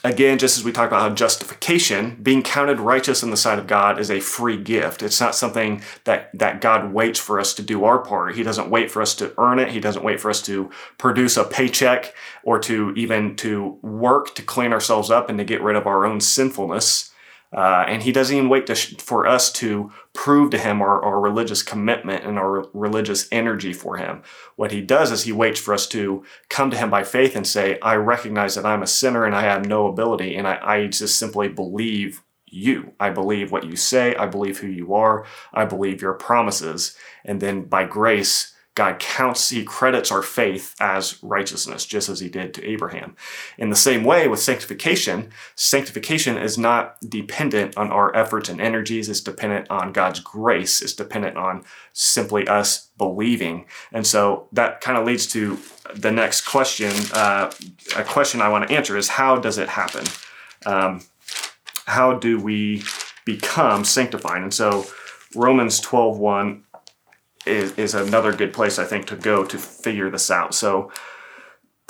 again, 0.04 0.38
just 0.38 0.58
as 0.58 0.64
we 0.64 0.72
talked 0.72 0.92
about 0.92 1.02
how 1.02 1.14
justification, 1.14 2.18
being 2.22 2.42
counted 2.42 2.80
righteous 2.80 3.22
in 3.22 3.30
the 3.30 3.36
sight 3.36 3.58
of 3.58 3.66
God 3.66 3.98
is 3.98 4.10
a 4.10 4.20
free 4.20 4.56
gift. 4.56 5.02
It's 5.02 5.20
not 5.20 5.34
something 5.34 5.82
that, 6.04 6.30
that 6.38 6.60
God 6.60 6.92
waits 6.92 7.18
for 7.18 7.38
us 7.38 7.54
to 7.54 7.62
do 7.62 7.84
our 7.84 7.98
part. 7.98 8.36
He 8.36 8.42
doesn't 8.42 8.70
wait 8.70 8.90
for 8.90 9.02
us 9.02 9.14
to 9.16 9.34
earn 9.38 9.58
it. 9.58 9.70
He 9.70 9.80
doesn't 9.80 10.04
wait 10.04 10.20
for 10.20 10.30
us 10.30 10.42
to 10.42 10.70
produce 10.98 11.36
a 11.36 11.44
paycheck 11.44 12.14
or 12.42 12.58
to 12.60 12.92
even 12.96 13.36
to 13.36 13.78
work 13.82 14.34
to 14.36 14.42
clean 14.42 14.72
ourselves 14.72 15.10
up 15.10 15.28
and 15.28 15.38
to 15.38 15.44
get 15.44 15.62
rid 15.62 15.76
of 15.76 15.86
our 15.86 16.06
own 16.06 16.20
sinfulness. 16.20 17.09
Uh, 17.52 17.84
and 17.88 18.02
he 18.02 18.12
doesn't 18.12 18.36
even 18.36 18.48
wait 18.48 18.76
sh- 18.76 18.94
for 18.98 19.26
us 19.26 19.50
to 19.50 19.90
prove 20.12 20.50
to 20.50 20.58
him 20.58 20.80
our, 20.80 21.04
our 21.04 21.20
religious 21.20 21.62
commitment 21.62 22.24
and 22.24 22.38
our 22.38 22.66
religious 22.72 23.26
energy 23.32 23.72
for 23.72 23.96
him. 23.96 24.22
What 24.54 24.70
he 24.70 24.80
does 24.80 25.10
is 25.10 25.24
he 25.24 25.32
waits 25.32 25.58
for 25.58 25.74
us 25.74 25.88
to 25.88 26.24
come 26.48 26.70
to 26.70 26.76
him 26.76 26.90
by 26.90 27.02
faith 27.02 27.34
and 27.34 27.46
say, 27.46 27.78
I 27.80 27.96
recognize 27.96 28.54
that 28.54 28.66
I'm 28.66 28.82
a 28.82 28.86
sinner 28.86 29.24
and 29.24 29.34
I 29.34 29.42
have 29.42 29.66
no 29.66 29.88
ability, 29.88 30.36
and 30.36 30.46
I, 30.46 30.58
I 30.62 30.86
just 30.86 31.16
simply 31.16 31.48
believe 31.48 32.22
you. 32.46 32.92
I 33.00 33.10
believe 33.10 33.52
what 33.52 33.64
you 33.64 33.76
say. 33.76 34.14
I 34.14 34.26
believe 34.26 34.58
who 34.58 34.66
you 34.66 34.94
are. 34.94 35.24
I 35.52 35.64
believe 35.64 36.02
your 36.02 36.14
promises. 36.14 36.96
And 37.24 37.40
then 37.40 37.62
by 37.62 37.84
grace, 37.84 38.54
God 38.76 39.00
counts, 39.00 39.48
he 39.48 39.64
credits 39.64 40.12
our 40.12 40.22
faith 40.22 40.76
as 40.80 41.20
righteousness, 41.22 41.84
just 41.84 42.08
as 42.08 42.20
he 42.20 42.28
did 42.28 42.54
to 42.54 42.64
Abraham. 42.64 43.16
In 43.58 43.68
the 43.68 43.76
same 43.76 44.04
way 44.04 44.28
with 44.28 44.38
sanctification, 44.38 45.30
sanctification 45.56 46.38
is 46.38 46.56
not 46.56 46.96
dependent 47.06 47.76
on 47.76 47.90
our 47.90 48.14
efforts 48.14 48.48
and 48.48 48.60
energies, 48.60 49.08
it's 49.08 49.20
dependent 49.20 49.68
on 49.70 49.92
God's 49.92 50.20
grace, 50.20 50.82
it's 50.82 50.94
dependent 50.94 51.36
on 51.36 51.64
simply 51.92 52.46
us 52.46 52.90
believing. 52.96 53.66
And 53.92 54.06
so 54.06 54.48
that 54.52 54.80
kind 54.80 54.96
of 54.96 55.04
leads 55.04 55.26
to 55.28 55.58
the 55.94 56.12
next 56.12 56.42
question. 56.42 56.92
Uh, 57.12 57.50
a 57.96 58.04
question 58.04 58.40
I 58.40 58.48
want 58.48 58.68
to 58.68 58.74
answer 58.74 58.96
is 58.96 59.08
how 59.08 59.36
does 59.36 59.58
it 59.58 59.68
happen? 59.68 60.04
Um, 60.64 61.02
how 61.86 62.14
do 62.14 62.38
we 62.38 62.84
become 63.24 63.84
sanctified? 63.84 64.42
And 64.42 64.54
so 64.54 64.86
Romans 65.34 65.80
12 65.80 66.18
1 66.18 66.64
is, 67.46 67.72
is 67.72 67.94
another 67.94 68.32
good 68.32 68.52
place, 68.52 68.78
I 68.78 68.84
think, 68.84 69.06
to 69.06 69.16
go 69.16 69.44
to 69.44 69.58
figure 69.58 70.10
this 70.10 70.30
out. 70.30 70.54
So, 70.54 70.90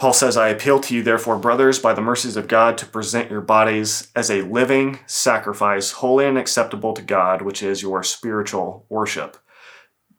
Paul 0.00 0.14
says, 0.14 0.38
I 0.38 0.48
appeal 0.48 0.80
to 0.80 0.94
you, 0.94 1.02
therefore, 1.02 1.36
brothers, 1.36 1.78
by 1.78 1.92
the 1.92 2.00
mercies 2.00 2.38
of 2.38 2.48
God, 2.48 2.78
to 2.78 2.86
present 2.86 3.30
your 3.30 3.42
bodies 3.42 4.10
as 4.16 4.30
a 4.30 4.40
living 4.40 4.98
sacrifice, 5.04 5.92
holy 5.92 6.24
and 6.24 6.38
acceptable 6.38 6.94
to 6.94 7.02
God, 7.02 7.42
which 7.42 7.62
is 7.62 7.82
your 7.82 8.02
spiritual 8.02 8.86
worship. 8.88 9.36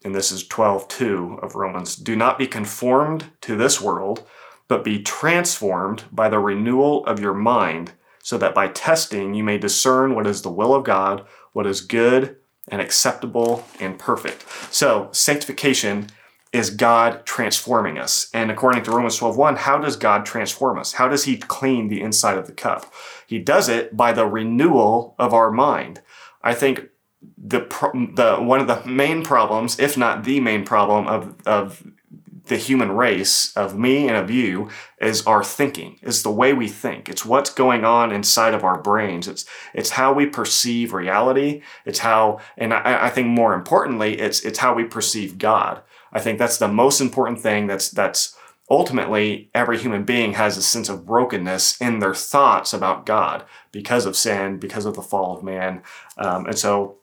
And 0.06 0.14
this 0.14 0.32
is 0.32 0.48
12 0.48 0.88
2 0.88 1.40
of 1.42 1.56
Romans. 1.56 1.96
Do 1.96 2.16
not 2.16 2.38
be 2.38 2.46
conformed 2.46 3.32
to 3.42 3.56
this 3.56 3.82
world, 3.82 4.24
but 4.68 4.84
be 4.84 5.02
transformed 5.02 6.04
by 6.12 6.30
the 6.30 6.38
renewal 6.38 7.04
of 7.08 7.20
your 7.20 7.34
mind, 7.34 7.94
so 8.22 8.38
that 8.38 8.54
by 8.54 8.68
testing 8.68 9.34
you 9.34 9.44
may 9.44 9.58
discern 9.58 10.14
what 10.14 10.28
is 10.28 10.44
the 10.44 10.52
will 10.52 10.76
of 10.76 10.84
God, 10.84 11.26
what 11.54 11.66
is 11.66 11.82
good 11.82 12.36
and 12.68 12.82
acceptable 12.82 13.66
and 13.80 13.98
perfect. 13.98 14.46
So, 14.74 15.10
sanctification 15.12 16.08
is 16.54 16.70
God 16.70 17.26
transforming 17.26 17.98
us. 17.98 18.30
And 18.34 18.52
according 18.52 18.84
to 18.84 18.92
Romans 18.92 19.18
12:1, 19.18 19.56
how 19.58 19.78
does 19.78 19.96
God 19.96 20.26
transform 20.26 20.78
us? 20.78 20.94
How 20.94 21.08
does 21.08 21.24
he 21.24 21.38
clean 21.38 21.88
the 21.88 22.02
inside 22.02 22.38
of 22.38 22.46
the 22.46 22.54
cup? 22.54 22.92
He 23.26 23.40
does 23.40 23.70
it 23.70 23.96
by 23.96 24.12
the 24.12 24.26
renewal 24.26 25.16
of 25.18 25.34
our 25.34 25.50
mind. 25.50 26.02
I 26.44 26.54
think 26.54 26.90
the 27.38 27.60
the 28.16 28.38
one 28.38 28.60
of 28.60 28.68
the 28.68 28.82
main 28.86 29.24
problems, 29.24 29.80
if 29.80 29.98
not 29.98 30.24
the 30.24 30.40
main 30.40 30.66
problem 30.66 31.08
of 31.08 31.36
of 31.46 31.84
the 32.48 32.58
human 32.58 32.92
race 32.92 33.56
of 33.56 33.78
me 33.78 34.08
and 34.08 34.18
of 34.18 34.32
you 34.32 34.70
is 35.00 35.26
our 35.28 35.44
thinking 35.44 35.98
is 36.02 36.24
the 36.24 36.32
way 36.32 36.54
we 36.54 36.68
think 36.68 37.08
it's 37.08 37.26
what's 37.26 37.54
going 37.54 37.86
on 37.86 38.12
inside 38.12 38.54
of 38.54 38.64
our 38.64 38.82
brains 38.82 39.28
it's 39.28 39.46
it's 39.74 39.92
how 39.92 40.12
we 40.12 40.26
perceive 40.26 40.92
reality 40.92 41.62
it's 41.86 42.00
how 42.00 42.40
and 42.58 42.74
I, 42.74 43.06
I 43.06 43.10
think 43.10 43.28
more 43.28 43.54
importantly 43.54 44.20
it's 44.20 44.42
it's 44.42 44.60
how 44.60 44.74
we 44.74 44.84
perceive 44.84 45.38
god 45.38 45.82
I 46.14 46.20
think 46.20 46.40
that's 46.40 46.58
the 46.58 46.68
most 46.68 47.02
important 47.02 47.40
thing. 47.40 47.68
That's 47.68 47.90
that's 47.90 48.36
ultimately 48.70 49.50
every 49.54 49.78
human 49.78 50.04
being 50.04 50.34
has 50.34 50.58
a 50.58 50.62
sense 50.62 50.90
of 50.90 51.06
brokenness 51.06 51.80
in 51.82 52.00
their 52.00 52.16
thoughts 52.16 52.74
about 52.74 53.06
God 53.06 53.44
because 53.72 54.06
of 54.06 54.16
sin, 54.16 54.58
because 54.58 54.86
of 54.86 54.96
the 54.96 55.02
fall 55.02 55.38
of 55.38 55.44
man, 55.44 55.82
um, 56.18 56.46
and 56.46 56.58
so 56.58 56.98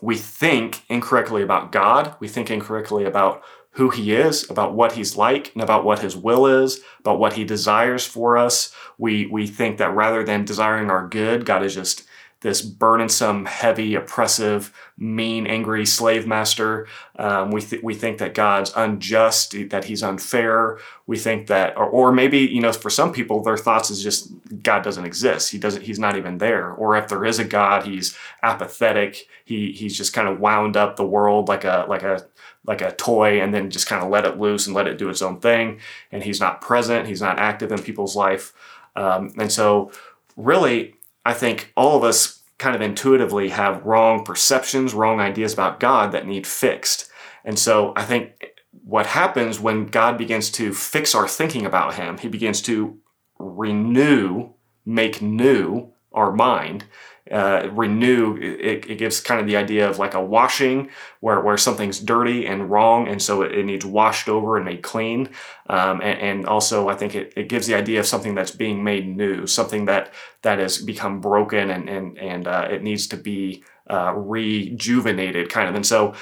we 0.00 0.16
think 0.16 0.84
incorrectly 0.88 1.42
about 1.42 1.72
God. 1.72 2.14
We 2.20 2.28
think 2.28 2.50
incorrectly 2.50 3.04
about 3.04 3.42
who 3.72 3.90
he 3.90 4.12
is, 4.12 4.48
about 4.50 4.74
what 4.74 4.92
he's 4.92 5.16
like, 5.16 5.52
and 5.54 5.62
about 5.62 5.84
what 5.84 6.00
his 6.00 6.16
will 6.16 6.46
is, 6.46 6.80
about 7.00 7.18
what 7.18 7.34
he 7.34 7.44
desires 7.44 8.06
for 8.06 8.36
us. 8.36 8.74
We 8.96 9.26
we 9.26 9.46
think 9.46 9.78
that 9.78 9.94
rather 9.94 10.24
than 10.24 10.44
desiring 10.44 10.90
our 10.90 11.06
good, 11.06 11.44
God 11.44 11.62
is 11.62 11.74
just 11.74 12.04
this 12.40 12.62
burdensome, 12.62 13.46
heavy, 13.46 13.96
oppressive, 13.96 14.72
mean, 14.96 15.46
angry 15.46 15.84
slave 15.84 16.24
master. 16.24 16.86
Um, 17.18 17.50
we, 17.50 17.60
th- 17.60 17.82
we 17.82 17.94
think 17.94 18.18
that 18.18 18.32
God's 18.32 18.72
unjust, 18.76 19.56
that 19.70 19.84
he's 19.84 20.04
unfair. 20.04 20.78
We 21.08 21.18
think 21.18 21.48
that, 21.48 21.76
or, 21.76 21.86
or 21.86 22.12
maybe, 22.12 22.38
you 22.38 22.60
know, 22.60 22.72
for 22.72 22.90
some 22.90 23.12
people, 23.12 23.42
their 23.42 23.56
thoughts 23.56 23.90
is 23.90 24.02
just 24.02 24.30
God 24.62 24.84
doesn't 24.84 25.04
exist. 25.04 25.50
He 25.50 25.58
doesn't, 25.58 25.82
he's 25.82 25.98
not 25.98 26.16
even 26.16 26.38
there. 26.38 26.70
Or 26.70 26.96
if 26.96 27.08
there 27.08 27.24
is 27.24 27.40
a 27.40 27.44
God, 27.44 27.86
he's 27.86 28.16
apathetic. 28.40 29.26
He, 29.44 29.72
he's 29.72 29.96
just 29.96 30.12
kind 30.12 30.28
of 30.28 30.38
wound 30.38 30.76
up 30.76 30.94
the 30.94 31.06
world 31.06 31.48
like 31.48 31.64
a, 31.64 31.86
like 31.88 32.04
a, 32.04 32.24
like 32.68 32.82
a 32.82 32.92
toy 32.92 33.40
and 33.40 33.52
then 33.52 33.70
just 33.70 33.88
kind 33.88 34.04
of 34.04 34.10
let 34.10 34.26
it 34.26 34.38
loose 34.38 34.66
and 34.66 34.76
let 34.76 34.86
it 34.86 34.98
do 34.98 35.08
its 35.08 35.22
own 35.22 35.40
thing. 35.40 35.80
And 36.12 36.22
he's 36.22 36.38
not 36.38 36.60
present. 36.60 37.08
He's 37.08 37.22
not 37.22 37.38
active 37.38 37.72
in 37.72 37.82
people's 37.82 38.14
life. 38.14 38.52
Um, 38.94 39.32
and 39.38 39.50
so 39.50 39.90
really, 40.36 40.94
I 41.24 41.32
think 41.32 41.72
all 41.76 41.96
of 41.96 42.04
us 42.04 42.42
kind 42.58 42.76
of 42.76 42.82
intuitively 42.82 43.48
have 43.48 43.84
wrong 43.86 44.22
perceptions, 44.22 44.92
wrong 44.92 45.18
ideas 45.18 45.54
about 45.54 45.80
God 45.80 46.12
that 46.12 46.26
need 46.26 46.46
fixed. 46.46 47.10
And 47.44 47.58
so 47.58 47.94
I 47.96 48.04
think 48.04 48.52
what 48.84 49.06
happens 49.06 49.58
when 49.58 49.86
God 49.86 50.18
begins 50.18 50.50
to 50.52 50.74
fix 50.74 51.14
our 51.14 51.26
thinking 51.26 51.64
about 51.64 51.94
Him, 51.94 52.18
He 52.18 52.28
begins 52.28 52.60
to 52.62 52.98
renew, 53.38 54.50
make 54.84 55.22
new 55.22 55.92
our 56.18 56.32
mind 56.32 56.84
uh, 57.30 57.68
renew, 57.72 58.36
it, 58.36 58.88
it, 58.88 58.98
gives 58.98 59.20
kind 59.20 59.40
of 59.40 59.46
the 59.46 59.56
idea 59.56 59.88
of 59.88 59.98
like 59.98 60.14
a 60.14 60.22
washing 60.22 60.88
where, 61.20 61.40
where 61.40 61.58
something's 61.58 62.00
dirty 62.00 62.46
and 62.46 62.70
wrong, 62.70 63.06
and 63.06 63.20
so 63.20 63.42
it, 63.42 63.52
it 63.52 63.66
needs 63.66 63.84
washed 63.84 64.28
over 64.28 64.56
and 64.56 64.64
made 64.64 64.82
clean. 64.82 65.28
Um, 65.68 66.00
and, 66.00 66.18
and, 66.20 66.46
also, 66.46 66.88
I 66.88 66.94
think 66.94 67.14
it, 67.14 67.32
it 67.36 67.48
gives 67.48 67.66
the 67.66 67.74
idea 67.74 68.00
of 68.00 68.06
something 68.06 68.34
that's 68.34 68.50
being 68.50 68.82
made 68.82 69.06
new, 69.14 69.46
something 69.46 69.84
that 69.86 70.12
that 70.42 70.58
has 70.58 70.78
become 70.78 71.20
broken 71.20 71.70
and 71.70 71.88
and 71.88 72.16
and 72.18 72.48
uh, 72.48 72.68
it 72.70 72.82
needs 72.82 73.06
to 73.08 73.16
be 73.16 73.62
uh, 73.90 74.14
rejuvenated, 74.14 75.50
kind 75.50 75.68
of. 75.68 75.74
And 75.74 75.86
so, 75.86 76.14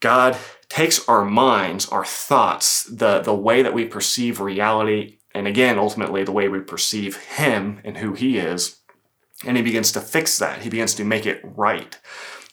God 0.00 0.36
takes 0.68 1.06
our 1.06 1.24
minds, 1.24 1.86
our 1.88 2.04
thoughts, 2.04 2.84
the 2.84 3.20
the 3.20 3.34
way 3.34 3.62
that 3.62 3.74
we 3.74 3.84
perceive 3.84 4.40
reality, 4.40 5.18
and 5.34 5.46
again, 5.46 5.78
ultimately, 5.78 6.24
the 6.24 6.32
way 6.32 6.48
we 6.48 6.60
perceive 6.60 7.16
Him 7.16 7.80
and 7.84 7.98
who 7.98 8.14
He 8.14 8.38
is 8.38 8.80
and 9.46 9.56
he 9.56 9.62
begins 9.62 9.92
to 9.92 10.00
fix 10.00 10.38
that. 10.38 10.62
He 10.62 10.70
begins 10.70 10.94
to 10.94 11.04
make 11.04 11.26
it 11.26 11.40
right. 11.42 11.98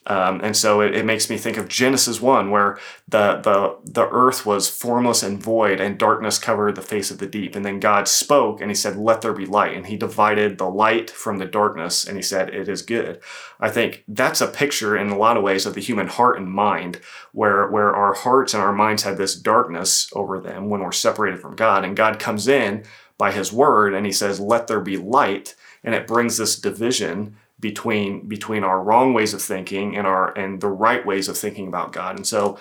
Um, 0.07 0.41
and 0.41 0.57
so 0.57 0.81
it, 0.81 0.95
it, 0.95 1.05
makes 1.05 1.29
me 1.29 1.37
think 1.37 1.57
of 1.57 1.67
Genesis 1.67 2.19
1, 2.19 2.49
where 2.49 2.79
the, 3.07 3.39
the, 3.43 3.77
the 3.83 4.09
earth 4.09 4.47
was 4.47 4.67
formless 4.67 5.21
and 5.21 5.41
void, 5.41 5.79
and 5.79 5.97
darkness 5.97 6.39
covered 6.39 6.75
the 6.75 6.81
face 6.81 7.11
of 7.11 7.19
the 7.19 7.27
deep. 7.27 7.55
And 7.55 7.63
then 7.63 7.79
God 7.79 8.07
spoke 8.07 8.61
and 8.61 8.71
he 8.71 8.75
said, 8.75 8.97
Let 8.97 9.21
there 9.21 9.33
be 9.33 9.45
light. 9.45 9.75
And 9.75 9.85
he 9.85 9.97
divided 9.97 10.57
the 10.57 10.67
light 10.67 11.11
from 11.11 11.37
the 11.37 11.45
darkness, 11.45 12.07
and 12.07 12.17
he 12.17 12.23
said, 12.23 12.49
It 12.49 12.67
is 12.67 12.81
good. 12.81 13.21
I 13.59 13.69
think 13.69 14.03
that's 14.07 14.41
a 14.41 14.47
picture 14.47 14.97
in 14.97 15.09
a 15.09 15.17
lot 15.17 15.37
of 15.37 15.43
ways 15.43 15.67
of 15.67 15.75
the 15.75 15.81
human 15.81 16.07
heart 16.07 16.39
and 16.39 16.51
mind, 16.51 16.99
where, 17.31 17.69
where 17.69 17.95
our 17.95 18.15
hearts 18.15 18.55
and 18.55 18.63
our 18.63 18.73
minds 18.73 19.03
have 19.03 19.17
this 19.17 19.35
darkness 19.35 20.09
over 20.13 20.39
them 20.39 20.67
when 20.67 20.81
we're 20.81 20.91
separated 20.91 21.39
from 21.39 21.55
God. 21.55 21.85
And 21.85 21.95
God 21.95 22.17
comes 22.17 22.47
in 22.47 22.85
by 23.19 23.31
his 23.31 23.53
word 23.53 23.93
and 23.93 24.07
he 24.07 24.11
says, 24.11 24.39
Let 24.39 24.65
there 24.65 24.81
be 24.81 24.97
light 24.97 25.53
and 25.83 25.95
it 25.95 26.07
brings 26.07 26.37
this 26.37 26.59
division 26.59 27.37
between 27.59 28.27
between 28.27 28.63
our 28.63 28.81
wrong 28.81 29.13
ways 29.13 29.33
of 29.33 29.41
thinking 29.41 29.95
and 29.95 30.07
our 30.07 30.37
and 30.37 30.61
the 30.61 30.67
right 30.67 31.05
ways 31.05 31.27
of 31.27 31.37
thinking 31.37 31.67
about 31.67 31.93
God. 31.93 32.15
And 32.15 32.25
so 32.25 32.57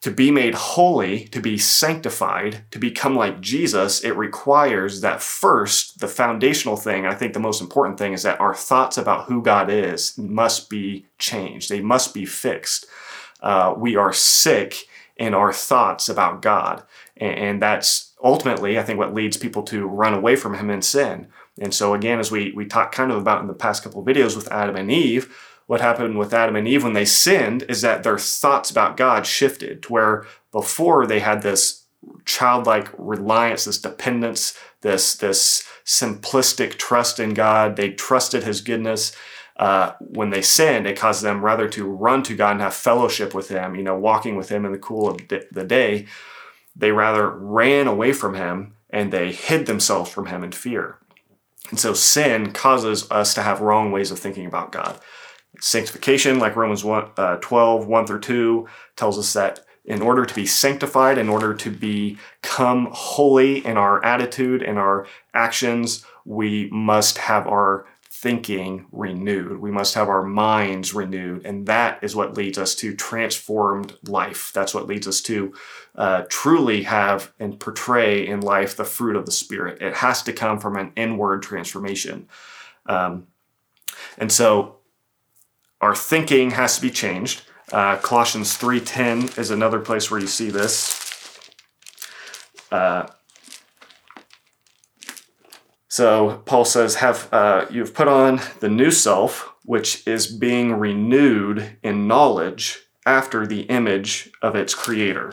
to 0.00 0.10
be 0.12 0.30
made 0.30 0.54
holy, 0.54 1.24
to 1.26 1.40
be 1.40 1.58
sanctified, 1.58 2.62
to 2.70 2.78
become 2.78 3.16
like 3.16 3.40
Jesus, 3.40 4.04
it 4.04 4.16
requires 4.16 5.00
that 5.00 5.20
first, 5.20 5.98
the 5.98 6.06
foundational 6.06 6.76
thing, 6.76 7.04
I 7.04 7.14
think 7.14 7.32
the 7.32 7.40
most 7.40 7.60
important 7.60 7.98
thing 7.98 8.12
is 8.12 8.22
that 8.22 8.40
our 8.40 8.54
thoughts 8.54 8.96
about 8.96 9.24
who 9.24 9.42
God 9.42 9.68
is 9.68 10.16
must 10.16 10.70
be 10.70 11.06
changed. 11.18 11.68
They 11.68 11.80
must 11.80 12.14
be 12.14 12.24
fixed. 12.24 12.86
Uh, 13.40 13.74
we 13.76 13.96
are 13.96 14.12
sick 14.12 14.86
in 15.16 15.34
our 15.34 15.52
thoughts 15.52 16.08
about 16.08 16.42
God. 16.42 16.84
And, 17.16 17.34
and 17.34 17.62
that's 17.62 18.12
ultimately, 18.22 18.78
I 18.78 18.84
think, 18.84 19.00
what 19.00 19.14
leads 19.14 19.36
people 19.36 19.64
to 19.64 19.86
run 19.86 20.14
away 20.14 20.36
from 20.36 20.54
Him 20.54 20.70
in 20.70 20.82
sin. 20.82 21.26
And 21.60 21.74
so 21.74 21.94
again, 21.94 22.18
as 22.18 22.30
we, 22.30 22.52
we 22.52 22.66
talked 22.66 22.94
kind 22.94 23.10
of 23.10 23.18
about 23.18 23.40
in 23.40 23.48
the 23.48 23.54
past 23.54 23.82
couple 23.82 24.00
of 24.00 24.06
videos 24.06 24.36
with 24.36 24.50
Adam 24.50 24.76
and 24.76 24.90
Eve, 24.90 25.34
what 25.66 25.80
happened 25.80 26.18
with 26.18 26.32
Adam 26.32 26.56
and 26.56 26.66
Eve 26.66 26.84
when 26.84 26.94
they 26.94 27.04
sinned 27.04 27.64
is 27.68 27.82
that 27.82 28.02
their 28.02 28.18
thoughts 28.18 28.70
about 28.70 28.96
God 28.96 29.26
shifted 29.26 29.82
to 29.82 29.92
where 29.92 30.26
before 30.50 31.06
they 31.06 31.20
had 31.20 31.42
this 31.42 31.84
childlike 32.24 32.88
reliance, 32.96 33.64
this 33.64 33.78
dependence, 33.78 34.58
this, 34.80 35.16
this 35.16 35.68
simplistic 35.84 36.78
trust 36.78 37.20
in 37.20 37.34
God. 37.34 37.76
They 37.76 37.90
trusted 37.90 38.44
his 38.44 38.60
goodness. 38.60 39.14
Uh, 39.56 39.92
when 40.00 40.30
they 40.30 40.40
sinned, 40.40 40.86
it 40.86 40.96
caused 40.96 41.22
them 41.22 41.44
rather 41.44 41.68
to 41.68 41.84
run 41.84 42.22
to 42.22 42.36
God 42.36 42.52
and 42.52 42.60
have 42.60 42.74
fellowship 42.74 43.34
with 43.34 43.48
him, 43.48 43.74
you 43.74 43.82
know, 43.82 43.98
walking 43.98 44.36
with 44.36 44.48
him 44.48 44.64
in 44.64 44.72
the 44.72 44.78
cool 44.78 45.10
of 45.10 45.20
the 45.28 45.64
day. 45.64 46.06
They 46.76 46.92
rather 46.92 47.28
ran 47.28 47.88
away 47.88 48.12
from 48.12 48.34
him 48.34 48.74
and 48.88 49.12
they 49.12 49.32
hid 49.32 49.66
themselves 49.66 50.10
from 50.10 50.26
him 50.26 50.44
in 50.44 50.52
fear. 50.52 50.98
And 51.70 51.78
so 51.78 51.92
sin 51.92 52.52
causes 52.52 53.10
us 53.10 53.34
to 53.34 53.42
have 53.42 53.60
wrong 53.60 53.92
ways 53.92 54.10
of 54.10 54.18
thinking 54.18 54.46
about 54.46 54.72
God. 54.72 54.98
Sanctification, 55.60 56.38
like 56.38 56.56
Romans 56.56 56.84
1, 56.84 57.10
uh, 57.16 57.36
12, 57.36 57.86
1 57.86 58.06
through 58.06 58.20
2, 58.20 58.68
tells 58.96 59.18
us 59.18 59.32
that 59.32 59.60
in 59.84 60.02
order 60.02 60.26
to 60.26 60.34
be 60.34 60.46
sanctified, 60.46 61.18
in 61.18 61.28
order 61.28 61.54
to 61.54 61.70
become 61.70 62.88
holy 62.92 63.64
in 63.64 63.76
our 63.76 64.04
attitude 64.04 64.62
and 64.62 64.78
our 64.78 65.06
actions, 65.32 66.04
we 66.24 66.68
must 66.70 67.16
have 67.18 67.46
our 67.46 67.86
thinking 68.20 68.84
renewed. 68.90 69.60
We 69.60 69.70
must 69.70 69.94
have 69.94 70.08
our 70.08 70.24
minds 70.24 70.92
renewed. 70.92 71.46
And 71.46 71.66
that 71.66 72.02
is 72.02 72.16
what 72.16 72.36
leads 72.36 72.58
us 72.58 72.74
to 72.76 72.92
transformed 72.94 73.96
life. 74.08 74.50
That's 74.52 74.74
what 74.74 74.88
leads 74.88 75.06
us 75.06 75.20
to 75.22 75.54
uh, 75.94 76.24
truly 76.28 76.82
have 76.82 77.32
and 77.38 77.60
portray 77.60 78.26
in 78.26 78.40
life 78.40 78.76
the 78.76 78.84
fruit 78.84 79.14
of 79.14 79.24
the 79.24 79.30
Spirit. 79.30 79.80
It 79.80 79.94
has 79.94 80.22
to 80.24 80.32
come 80.32 80.58
from 80.58 80.76
an 80.76 80.92
inward 80.96 81.42
transformation. 81.44 82.28
Um, 82.86 83.28
and 84.16 84.32
so 84.32 84.78
our 85.80 85.94
thinking 85.94 86.50
has 86.50 86.74
to 86.74 86.82
be 86.82 86.90
changed. 86.90 87.42
Uh, 87.70 87.98
Colossians 87.98 88.58
3.10 88.58 89.38
is 89.38 89.52
another 89.52 89.78
place 89.78 90.10
where 90.10 90.18
you 90.18 90.26
see 90.26 90.50
this. 90.50 91.40
Uh, 92.72 93.06
so 95.88 96.42
Paul 96.44 96.64
says, 96.64 96.96
"Have 96.96 97.28
uh, 97.32 97.66
you've 97.70 97.94
put 97.94 98.08
on 98.08 98.40
the 98.60 98.68
new 98.68 98.90
self, 98.90 99.54
which 99.64 100.06
is 100.06 100.26
being 100.26 100.74
renewed 100.74 101.78
in 101.82 102.06
knowledge 102.06 102.80
after 103.06 103.46
the 103.46 103.62
image 103.62 104.30
of 104.42 104.54
its 104.54 104.74
creator." 104.74 105.32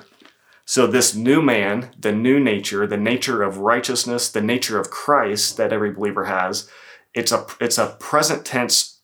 So 0.66 0.88
this 0.88 1.14
new 1.14 1.42
man, 1.42 1.92
the 2.00 2.12
new 2.12 2.40
nature, 2.40 2.88
the 2.88 2.98
nature 2.98 3.44
of 3.44 3.60
righteousness, 3.60 4.32
the 4.32 4.42
nature 4.42 4.80
of 4.80 4.90
Christ 4.90 5.58
that 5.58 5.72
every 5.72 5.92
believer 5.92 6.26
has, 6.26 6.70
it's 7.14 7.32
a 7.32 7.46
it's 7.60 7.78
a 7.78 7.96
present 8.00 8.46
tense, 8.46 9.00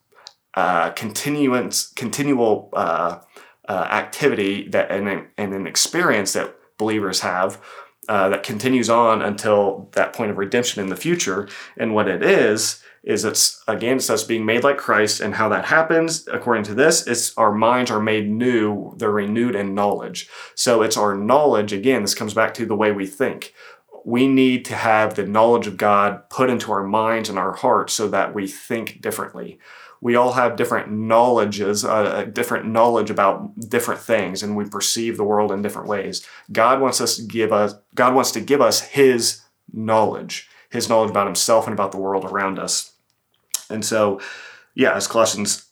uh, 0.56 0.90
continuance, 0.92 1.92
continual 1.94 2.70
uh, 2.74 3.20
uh, 3.68 3.88
activity 3.92 4.68
that 4.70 4.90
and, 4.90 5.28
and 5.38 5.54
an 5.54 5.68
experience 5.68 6.34
that 6.34 6.56
believers 6.78 7.20
have 7.20 7.62
uh, 8.10 8.30
that 8.30 8.44
continues 8.44 8.90
on 8.90 9.22
until 9.22 9.90
that 9.94 10.14
point 10.14 10.32
of 10.32 10.38
redemption 10.38 10.82
in 10.82 10.90
the 10.90 10.96
future. 10.96 11.48
And 11.78 11.94
what 11.94 12.08
it 12.08 12.24
is, 12.24 12.82
is 13.04 13.26
it's 13.26 13.64
again 13.68 13.98
it's 13.98 14.10
us 14.10 14.24
being 14.24 14.46
made 14.46 14.64
like 14.64 14.78
Christ, 14.78 15.22
and 15.22 15.36
how 15.36 15.50
that 15.50 15.66
happens, 15.66 16.28
according 16.28 16.64
to 16.66 16.76
this, 16.76 17.08
it's 17.08 17.36
our 17.38 17.52
minds 17.52 17.90
are 17.90 18.00
made 18.00 18.30
new, 18.30 18.94
they're 18.98 19.12
renewed 19.12 19.56
in 19.56 19.74
knowledge. 19.74 20.30
So 20.56 20.84
it's 20.84 20.98
our 20.98 21.16
knowledge, 21.16 21.74
again, 21.74 22.04
this 22.04 22.14
comes 22.14 22.34
back 22.34 22.54
to 22.56 22.66
the 22.66 22.76
way 22.76 22.92
we 22.92 23.08
think. 23.08 23.54
We 24.06 24.28
need 24.28 24.66
to 24.66 24.76
have 24.76 25.16
the 25.16 25.26
knowledge 25.26 25.68
of 25.68 25.78
God 25.78 26.30
put 26.30 26.50
into 26.50 26.72
our 26.72 26.84
minds 26.84 27.30
and 27.30 27.38
our 27.38 27.54
hearts 27.54 27.94
so 27.94 28.08
that 28.10 28.34
we 28.34 28.48
think 28.48 29.02
differently 29.02 29.60
we 30.02 30.16
all 30.16 30.34
have 30.34 30.56
different 30.56 30.92
knowledges, 30.92 31.86
uh, 31.86 32.26
different 32.34 32.66
knowledge 32.66 33.12
about 33.12 33.58
different 33.70 34.02
things, 34.02 34.42
and 34.42 34.58
we 34.58 34.66
perceive 34.66 35.16
the 35.16 35.24
world 35.24 35.52
in 35.52 35.62
different 35.62 35.88
ways. 35.88 36.26
God 36.52 36.82
wants 36.82 37.00
us 37.00 37.16
to 37.18 37.24
give 37.24 37.54
us, 37.54 37.76
God 37.94 38.16
wants 38.16 38.32
to 38.32 38.42
give 38.42 38.62
us 38.62 38.82
His 38.82 39.42
knowledge, 39.72 40.50
His 40.72 40.90
knowledge 40.90 41.12
about 41.12 41.28
Himself 41.28 41.68
and 41.68 41.74
about 41.74 41.92
the 41.92 42.00
world 42.00 42.26
around 42.26 42.58
us. 42.58 42.94
And 43.70 43.86
so, 43.86 44.20
yeah, 44.74 44.96
as 44.96 45.08
Colossians 45.08 45.68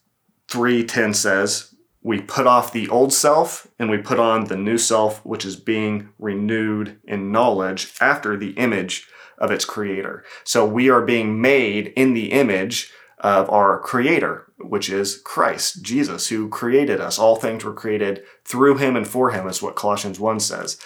3:10 0.48 1.16
says, 1.16 1.74
we 2.02 2.22
put 2.22 2.48
off 2.48 2.72
the 2.72 2.88
old 2.90 3.12
self 3.12 3.68
and 3.78 3.90
we 3.90 3.98
put 3.98 4.20
on 4.20 4.46
the 4.46 4.56
new 4.56 4.78
self, 4.78 5.26
which 5.26 5.44
is 5.44 5.56
being 5.56 6.10
renewed 6.18 6.98
in 7.04 7.32
knowledge 7.32 7.94
after 8.00 8.38
the 8.38 8.52
image 8.52 9.08
of 9.38 9.52
its 9.52 9.66
creator. 9.66 10.24
So 10.44 10.66
we 10.66 10.90
are 10.90 11.02
being 11.02 11.42
made 11.42 11.88
in 11.96 12.14
the 12.14 12.32
image 12.32 12.92
of 13.20 13.50
our 13.50 13.80
creator, 13.80 14.52
which 14.60 14.90
is 14.90 15.22
Christ, 15.24 15.84
Jesus, 15.84 16.30
who 16.30 16.50
created 16.50 17.02
us. 17.02 17.20
All 17.20 17.36
things 17.36 17.64
were 17.64 17.74
created 17.74 18.24
through 18.46 18.78
him 18.78 18.96
and 18.96 19.08
for 19.08 19.32
him, 19.32 19.48
is 19.48 19.62
what 19.62 19.76
Colossians 19.76 20.20
1 20.20 20.40
says. 20.40 20.80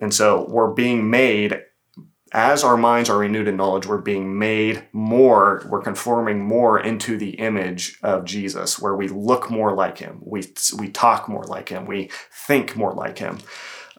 And 0.00 0.12
so 0.12 0.46
we're 0.48 0.72
being 0.72 1.10
made, 1.10 1.60
as 2.32 2.64
our 2.64 2.76
minds 2.76 3.08
are 3.08 3.18
renewed 3.18 3.48
in 3.48 3.56
knowledge, 3.56 3.86
we're 3.86 3.98
being 3.98 4.38
made 4.38 4.84
more, 4.92 5.64
we're 5.68 5.82
conforming 5.82 6.40
more 6.40 6.80
into 6.80 7.16
the 7.16 7.30
image 7.30 7.98
of 8.02 8.24
Jesus, 8.24 8.78
where 8.78 8.96
we 8.96 9.08
look 9.08 9.50
more 9.50 9.74
like 9.74 9.98
him, 9.98 10.20
we, 10.24 10.42
we 10.78 10.88
talk 10.88 11.28
more 11.28 11.44
like 11.44 11.68
him, 11.68 11.86
we 11.86 12.10
think 12.46 12.76
more 12.76 12.92
like 12.92 13.18
him. 13.18 13.38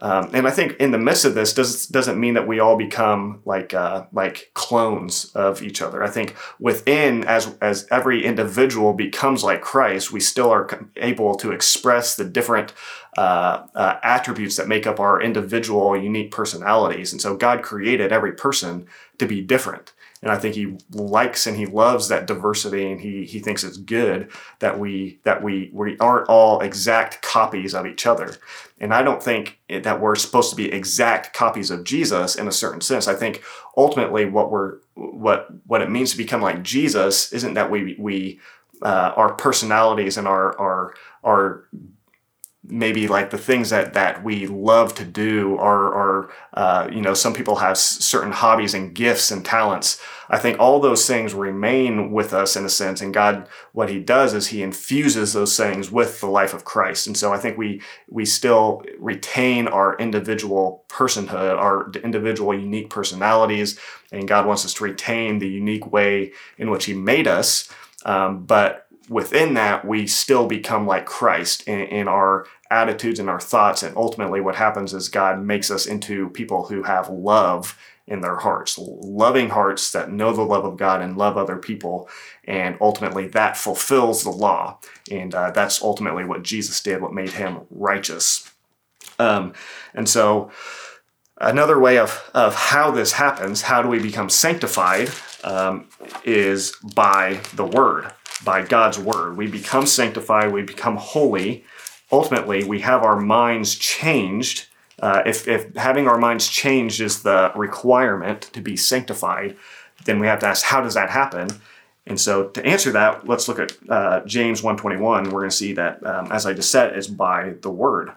Um, 0.01 0.29
and 0.33 0.45
I 0.47 0.51
think 0.51 0.73
in 0.73 0.91
the 0.91 0.97
midst 0.97 1.23
of 1.23 1.35
this 1.35 1.53
does, 1.53 1.87
doesn't 1.87 2.19
mean 2.19 2.33
that 2.33 2.47
we 2.47 2.59
all 2.59 2.75
become 2.75 3.41
like 3.45 3.73
uh, 3.73 4.05
like 4.11 4.51
clones 4.53 5.31
of 5.35 5.61
each 5.61 5.81
other. 5.81 6.03
I 6.03 6.09
think 6.09 6.35
within 6.59 7.23
as 7.23 7.55
as 7.61 7.87
every 7.89 8.25
individual 8.25 8.93
becomes 8.93 9.43
like 9.43 9.61
Christ, 9.61 10.11
we 10.11 10.19
still 10.19 10.51
are 10.51 10.67
able 10.97 11.35
to 11.35 11.51
express 11.51 12.15
the 12.15 12.25
different 12.25 12.73
uh, 13.17 13.65
uh, 13.73 13.99
attributes 14.03 14.57
that 14.57 14.67
make 14.67 14.85
up 14.85 14.99
our 14.99 15.21
individual 15.21 15.95
unique 15.95 16.31
personalities. 16.31 17.13
And 17.13 17.21
so 17.21 17.37
God 17.37 17.63
created 17.63 18.11
every 18.11 18.33
person 18.33 18.87
to 19.17 19.25
be 19.25 19.41
different 19.41 19.93
and 20.25 20.31
I 20.31 20.39
think 20.39 20.55
he 20.55 20.75
likes 20.91 21.45
and 21.45 21.55
he 21.55 21.67
loves 21.67 22.07
that 22.07 22.25
diversity, 22.25 22.91
and 22.91 22.99
he 22.99 23.25
he 23.25 23.39
thinks 23.39 23.63
it's 23.63 23.77
good 23.77 24.31
that 24.57 24.79
we 24.79 25.19
that 25.23 25.43
we 25.43 25.69
we 25.71 25.99
aren't 25.99 26.27
all 26.27 26.61
exact 26.61 27.21
copies 27.21 27.75
of 27.75 27.85
each 27.85 28.07
other. 28.07 28.35
And 28.79 28.91
I 28.91 29.03
don't 29.03 29.21
think 29.21 29.59
that 29.69 30.01
we're 30.01 30.15
supposed 30.15 30.49
to 30.49 30.55
be 30.55 30.73
exact 30.73 31.33
copies 31.33 31.69
of 31.69 31.83
Jesus 31.83 32.35
in 32.35 32.47
a 32.47 32.51
certain 32.51 32.81
sense. 32.81 33.07
I 33.07 33.13
think 33.13 33.43
ultimately 33.77 34.25
what 34.25 34.49
we're 34.49 34.79
what 34.95 35.47
what 35.67 35.83
it 35.83 35.91
means 35.91 36.11
to 36.11 36.17
become 36.17 36.41
like 36.41 36.63
Jesus 36.63 37.31
isn't 37.31 37.53
that 37.53 37.69
we 37.69 37.95
we 37.99 38.39
uh, 38.81 39.13
our 39.15 39.35
personalities 39.35 40.17
and 40.17 40.27
our 40.27 40.59
our 40.59 40.95
our 41.23 41.65
maybe 42.67 43.07
like 43.07 43.29
the 43.29 43.37
things 43.37 43.69
that 43.69 43.93
that 43.93 44.23
we 44.23 44.47
love 44.47 44.95
to 44.95 45.05
do 45.05 45.57
are 45.57 45.93
are 45.93 46.29
uh, 46.53 46.89
you 46.91 47.01
know 47.01 47.13
some 47.13 47.33
people 47.33 47.57
have 47.57 47.77
certain 47.77 48.31
hobbies 48.31 48.73
and 48.73 48.93
gifts 48.93 49.31
and 49.31 49.45
talents. 49.45 50.01
I 50.27 50.39
think 50.39 50.59
all 50.59 50.79
those 50.79 51.05
things 51.05 51.35
remain 51.35 52.11
with 52.11 52.33
us 52.33 52.55
in 52.55 52.65
a 52.65 52.69
sense 52.69 52.99
and 53.01 53.13
god 53.13 53.47
what 53.73 53.89
he 53.89 53.99
does 53.99 54.33
is 54.33 54.47
he 54.47 54.63
infuses 54.63 55.33
those 55.33 55.55
things 55.55 55.91
with 55.91 56.19
the 56.19 56.27
life 56.27 56.53
of 56.53 56.65
christ. 56.65 57.07
And 57.07 57.15
so 57.15 57.31
i 57.33 57.37
think 57.37 57.57
we 57.57 57.81
we 58.09 58.25
still 58.25 58.83
retain 58.99 59.67
our 59.67 59.95
individual 59.97 60.83
personhood 60.89 61.57
our 61.57 61.91
individual 62.03 62.57
unique 62.57 62.89
personalities 62.89 63.79
and 64.11 64.27
god 64.27 64.45
wants 64.45 64.65
us 64.65 64.73
to 64.75 64.83
retain 64.83 65.39
the 65.39 65.47
unique 65.47 65.91
way 65.91 66.31
in 66.57 66.69
which 66.69 66.85
he 66.85 66.93
made 66.93 67.27
us. 67.27 67.69
Um, 68.05 68.45
but 68.45 68.87
within 69.09 69.53
that, 69.55 69.85
we 69.85 70.07
still 70.07 70.47
become 70.47 70.87
like 70.87 71.05
Christ 71.05 71.67
in, 71.67 71.81
in, 71.81 72.07
our 72.07 72.45
attitudes 72.69 73.19
and 73.19 73.29
our 73.29 73.39
thoughts. 73.39 73.83
And 73.83 73.95
ultimately, 73.95 74.41
what 74.41 74.55
happens 74.55 74.93
is 74.93 75.09
God 75.09 75.41
makes 75.41 75.69
us 75.69 75.85
into 75.85 76.29
people 76.29 76.65
who 76.65 76.83
have 76.83 77.09
love 77.09 77.77
in 78.07 78.21
their 78.21 78.37
hearts, 78.37 78.77
loving 78.77 79.49
hearts 79.49 79.91
that 79.91 80.11
know 80.11 80.31
the 80.31 80.43
love 80.43 80.63
of 80.63 80.77
God 80.77 81.01
and 81.01 81.17
love 81.17 81.37
other 81.37 81.57
people. 81.57 82.07
And 82.43 82.77
ultimately, 82.79 83.27
that 83.29 83.57
fulfills 83.57 84.23
the 84.23 84.29
law. 84.29 84.79
And 85.09 85.33
uh, 85.33 85.51
that's 85.51 85.81
ultimately 85.81 86.23
what 86.23 86.43
Jesus 86.43 86.81
did, 86.81 87.01
what 87.01 87.13
made 87.13 87.31
him 87.31 87.61
righteous. 87.71 88.51
Um, 89.17 89.53
and 89.93 90.07
so, 90.07 90.51
another 91.39 91.79
way 91.79 91.97
of, 91.97 92.29
of 92.33 92.53
how 92.55 92.91
this 92.91 93.13
happens, 93.13 93.63
how 93.63 93.81
do 93.81 93.87
we 93.87 93.99
become 93.99 94.29
sanctified, 94.29 95.09
um, 95.43 95.87
is 96.23 96.75
by 96.93 97.39
the 97.55 97.65
Word, 97.65 98.11
by 98.43 98.63
God's 98.63 98.99
Word. 98.99 99.37
We 99.37 99.47
become 99.47 99.85
sanctified, 99.85 100.51
we 100.51 100.63
become 100.63 100.97
holy 100.97 101.63
ultimately 102.15 102.63
we 102.63 102.79
have 102.79 103.03
our 103.03 103.19
minds 103.19 103.75
changed. 103.75 104.67
Uh, 104.99 105.21
if, 105.25 105.47
if 105.47 105.75
having 105.75 106.07
our 106.07 106.17
minds 106.17 106.47
changed 106.47 107.01
is 107.01 107.23
the 107.23 107.51
requirement 107.55 108.41
to 108.53 108.61
be 108.61 108.77
sanctified, 108.77 109.57
then 110.05 110.19
we 110.19 110.27
have 110.27 110.39
to 110.39 110.47
ask 110.47 110.65
how 110.65 110.81
does 110.81 110.93
that 110.93 111.09
happen? 111.09 111.49
And 112.07 112.19
so 112.19 112.49
to 112.49 112.65
answer 112.65 112.91
that, 112.93 113.27
let's 113.27 113.47
look 113.47 113.59
at 113.59 113.73
uh, 113.89 114.21
James 114.25 114.63
121. 114.63 115.25
We're 115.25 115.31
going 115.31 115.49
to 115.49 115.55
see 115.55 115.73
that, 115.73 116.05
um, 116.05 116.31
as 116.31 116.45
I 116.45 116.53
just 116.53 116.71
said, 116.71 116.97
is 116.97 117.07
by 117.07 117.55
the 117.61 117.71
word. 117.71 118.11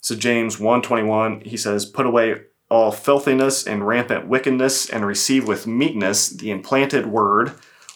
So 0.00 0.14
James 0.14 0.58
121, 0.58 1.42
he 1.42 1.56
says, 1.56 1.86
put 1.86 2.04
away 2.04 2.42
all 2.68 2.90
filthiness 2.90 3.66
and 3.66 3.86
rampant 3.86 4.26
wickedness 4.26 4.90
and 4.90 5.06
receive 5.06 5.46
with 5.46 5.66
meekness 5.66 6.28
the 6.30 6.50
implanted 6.50 7.06
word 7.06 7.52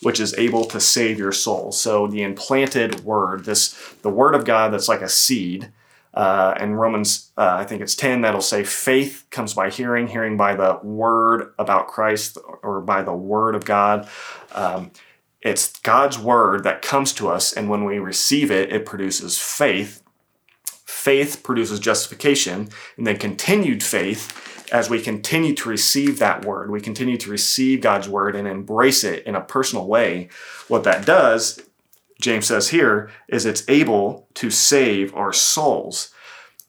which 0.07 0.21
is 0.21 0.38
able 0.38 0.64
to 0.64 0.79
save 0.79 1.19
your 1.19 1.33
soul. 1.33 1.73
So 1.73 2.07
the 2.07 2.23
implanted 2.23 3.01
word, 3.01 3.45
this 3.45 3.73
the 4.03 4.09
word 4.09 4.37
of 4.37 4.45
God 4.45 4.73
that's 4.73 4.87
like 4.87 5.03
a 5.03 5.09
seed. 5.09 5.73
Uh, 6.14 6.55
Romans, 6.61 7.33
uh, 7.37 7.57
I 7.59 7.64
think 7.64 7.83
it's 7.83 7.97
10, 7.97 8.21
that'll 8.21 8.40
say 8.40 8.62
faith 8.62 9.27
comes 9.31 9.53
by 9.53 9.69
hearing, 9.69 10.07
hearing 10.07 10.37
by 10.37 10.55
the 10.55 10.79
word 10.81 11.53
about 11.59 11.88
Christ 11.88 12.38
or 12.62 12.81
by 12.81 13.03
the 13.03 13.16
word 13.16 13.57
of 13.57 13.64
God. 13.64 14.09
Um, 14.53 14.92
it's 15.42 15.77
God's 15.81 16.21
word 16.21 16.62
that 16.62 16.83
comes 16.83 17.12
to 17.14 17.27
us, 17.27 17.53
and 17.53 17.69
when 17.69 17.85
we 17.85 17.99
receive 17.99 18.53
it, 18.53 18.73
it 18.73 18.87
produces 18.87 19.38
faith. 19.38 20.05
Faith 20.85 21.42
produces 21.42 21.81
justification, 21.81 22.69
and 22.97 23.09
then 23.09 23.16
continued 23.16 23.83
faith 23.83 24.56
as 24.72 24.90
we 24.90 25.00
continue 25.00 25.55
to 25.55 25.68
receive 25.68 26.18
that 26.18 26.44
word, 26.44 26.70
we 26.70 26.81
continue 26.81 27.16
to 27.18 27.31
receive 27.31 27.81
God's 27.81 28.09
word 28.09 28.37
and 28.37 28.46
embrace 28.46 29.05
it 29.05 29.24
in 29.24 29.35
a 29.35 29.40
personal 29.40 29.87
way, 29.87 30.29
what 30.68 30.85
that 30.85 31.07
does, 31.07 31.62
James 32.20 32.46
says 32.46 32.70
here, 32.70 33.11
is 33.29 33.44
it's 33.44 33.68
able 33.68 34.29
to 34.35 34.50
save 34.50 35.14
our 35.14 35.33
souls. 35.33 36.12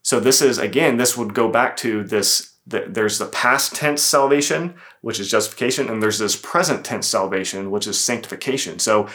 So 0.02 0.20
this 0.20 0.42
is 0.42 0.58
again, 0.58 0.98
this 0.98 1.18
would 1.18 1.34
go 1.34 1.50
back 1.50 1.78
to 1.78 2.04
this. 2.04 2.54
The, 2.66 2.84
there's 2.86 3.18
the 3.18 3.28
past 3.28 3.76
tense 3.76 4.02
salvation, 4.02 4.76
which 5.00 5.22
is 5.22 5.32
justification, 5.32 5.90
and 5.90 6.04
there's 6.04 6.20
this 6.20 6.36
present 6.36 6.84
tense 6.84 7.08
salvation, 7.08 7.72
which 7.72 7.88
is 7.88 7.98
sanctification. 7.98 8.80
So 8.80 9.08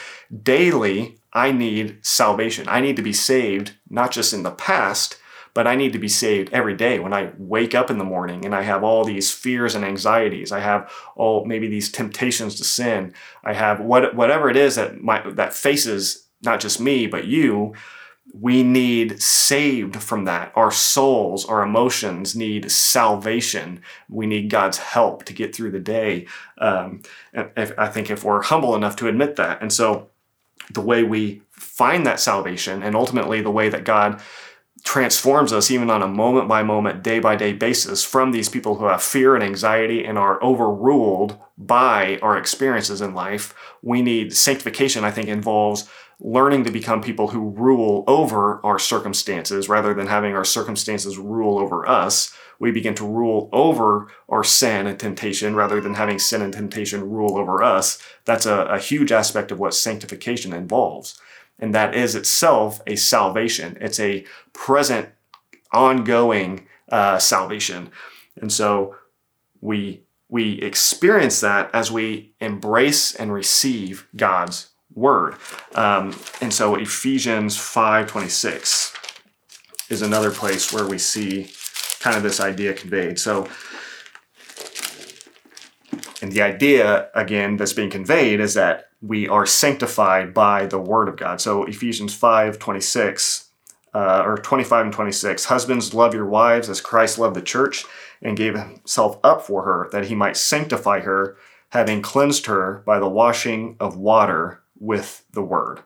daily, 0.42 1.18
I 1.34 1.52
need 1.52 1.98
salvation. 2.00 2.66
I 2.66 2.80
need 2.80 2.96
to 2.96 3.02
be 3.02 3.12
saved, 3.12 3.74
not 3.90 4.10
just 4.10 4.32
in 4.32 4.42
the 4.42 4.52
past, 4.52 5.18
but 5.54 5.66
I 5.66 5.76
need 5.76 5.92
to 5.92 5.98
be 5.98 6.08
saved 6.08 6.52
every 6.52 6.74
day 6.74 6.98
when 6.98 7.12
I 7.12 7.32
wake 7.36 7.74
up 7.74 7.90
in 7.90 7.98
the 7.98 8.04
morning 8.04 8.44
and 8.44 8.54
I 8.54 8.62
have 8.62 8.82
all 8.82 9.04
these 9.04 9.30
fears 9.30 9.74
and 9.74 9.84
anxieties. 9.84 10.50
I 10.50 10.60
have 10.60 10.90
all 11.14 11.44
maybe 11.44 11.68
these 11.68 11.92
temptations 11.92 12.54
to 12.56 12.64
sin. 12.64 13.12
I 13.44 13.52
have 13.52 13.80
what, 13.80 14.14
whatever 14.14 14.48
it 14.48 14.56
is 14.56 14.76
that 14.76 15.02
my, 15.02 15.22
that 15.30 15.52
faces 15.52 16.26
not 16.42 16.60
just 16.60 16.80
me, 16.80 17.06
but 17.06 17.26
you. 17.26 17.74
We 18.34 18.62
need 18.62 19.20
saved 19.20 19.96
from 19.96 20.24
that. 20.24 20.52
Our 20.54 20.70
souls, 20.70 21.44
our 21.44 21.62
emotions 21.62 22.34
need 22.34 22.70
salvation. 22.70 23.82
We 24.08 24.26
need 24.26 24.48
God's 24.48 24.78
help 24.78 25.24
to 25.24 25.34
get 25.34 25.54
through 25.54 25.72
the 25.72 25.80
day. 25.80 26.26
Um, 26.56 27.02
if, 27.34 27.72
I 27.76 27.88
think 27.88 28.10
if 28.10 28.24
we're 28.24 28.42
humble 28.42 28.74
enough 28.74 28.96
to 28.96 29.08
admit 29.08 29.36
that. 29.36 29.60
And 29.60 29.70
so 29.70 30.08
the 30.72 30.80
way 30.80 31.02
we 31.02 31.42
find 31.50 32.06
that 32.06 32.20
salvation 32.20 32.82
and 32.82 32.96
ultimately 32.96 33.42
the 33.42 33.50
way 33.50 33.68
that 33.68 33.84
God 33.84 34.20
transforms 34.82 35.52
us 35.52 35.70
even 35.70 35.90
on 35.90 36.02
a 36.02 36.08
moment 36.08 36.48
by 36.48 36.62
moment, 36.62 37.02
day 37.02 37.18
by 37.18 37.36
day 37.36 37.52
basis 37.52 38.02
from 38.02 38.32
these 38.32 38.48
people 38.48 38.76
who 38.76 38.86
have 38.86 39.02
fear 39.02 39.34
and 39.34 39.44
anxiety 39.44 40.04
and 40.04 40.18
are 40.18 40.42
overruled 40.42 41.38
by 41.56 42.18
our 42.20 42.36
experiences 42.36 43.00
in 43.00 43.14
life. 43.14 43.54
We 43.80 44.02
need 44.02 44.34
sanctification, 44.34 45.04
I 45.04 45.10
think, 45.10 45.28
involves 45.28 45.88
learning 46.18 46.64
to 46.64 46.70
become 46.70 47.02
people 47.02 47.28
who 47.28 47.50
rule 47.50 48.04
over 48.06 48.64
our 48.64 48.78
circumstances 48.78 49.68
rather 49.68 49.92
than 49.92 50.06
having 50.06 50.34
our 50.34 50.44
circumstances 50.44 51.18
rule 51.18 51.58
over 51.58 51.86
us. 51.88 52.32
We 52.58 52.70
begin 52.70 52.94
to 52.96 53.06
rule 53.06 53.48
over 53.52 54.08
our 54.28 54.44
sin 54.44 54.86
and 54.86 54.98
temptation 54.98 55.56
rather 55.56 55.80
than 55.80 55.94
having 55.94 56.20
sin 56.20 56.42
and 56.42 56.52
temptation 56.52 57.10
rule 57.10 57.36
over 57.36 57.62
us. 57.62 57.98
That's 58.24 58.46
a, 58.46 58.64
a 58.66 58.78
huge 58.78 59.10
aspect 59.10 59.50
of 59.50 59.58
what 59.58 59.74
sanctification 59.74 60.52
involves. 60.52 61.20
And 61.58 61.74
that 61.74 61.94
is 61.94 62.14
itself 62.14 62.80
a 62.86 62.96
salvation. 62.96 63.78
It's 63.80 64.00
a 64.00 64.24
present, 64.52 65.10
ongoing 65.72 66.66
uh, 66.90 67.18
salvation. 67.18 67.90
And 68.40 68.52
so 68.52 68.96
we 69.60 70.02
we 70.28 70.54
experience 70.62 71.40
that 71.40 71.70
as 71.74 71.92
we 71.92 72.32
embrace 72.40 73.14
and 73.14 73.30
receive 73.30 74.08
God's 74.16 74.70
word. 74.94 75.34
Um, 75.74 76.16
and 76.40 76.52
so 76.52 76.74
Ephesians 76.74 77.56
5:26 77.56 78.94
is 79.90 80.02
another 80.02 80.30
place 80.30 80.72
where 80.72 80.86
we 80.86 80.98
see 80.98 81.50
kind 82.00 82.16
of 82.16 82.22
this 82.22 82.40
idea 82.40 82.72
conveyed. 82.72 83.18
So 83.18 83.48
and 86.22 86.30
the 86.30 86.40
idea 86.40 87.10
again 87.14 87.56
that's 87.56 87.72
being 87.72 87.90
conveyed 87.90 88.40
is 88.40 88.54
that 88.54 88.90
we 89.02 89.28
are 89.28 89.44
sanctified 89.44 90.32
by 90.32 90.66
the 90.66 90.78
word 90.78 91.08
of 91.08 91.16
God. 91.16 91.40
So 91.40 91.64
Ephesians 91.64 92.16
5:26 92.18 93.48
uh, 93.92 94.22
or 94.24 94.38
25 94.38 94.86
and 94.86 94.94
26 94.94 95.44
husbands 95.46 95.92
love 95.92 96.14
your 96.14 96.24
wives 96.24 96.70
as 96.70 96.80
christ 96.80 97.18
loved 97.18 97.36
the 97.36 97.42
church 97.42 97.84
and 98.22 98.38
gave 98.38 98.56
himself 98.56 99.18
up 99.22 99.42
for 99.42 99.64
her 99.64 99.90
that 99.92 100.06
he 100.06 100.14
might 100.14 100.34
sanctify 100.34 101.00
her 101.00 101.36
having 101.70 102.00
cleansed 102.00 102.46
her 102.46 102.82
by 102.86 102.98
the 102.98 103.08
washing 103.08 103.76
of 103.80 103.96
water 103.96 104.62
with 104.78 105.24
the 105.32 105.42
word. 105.42 105.80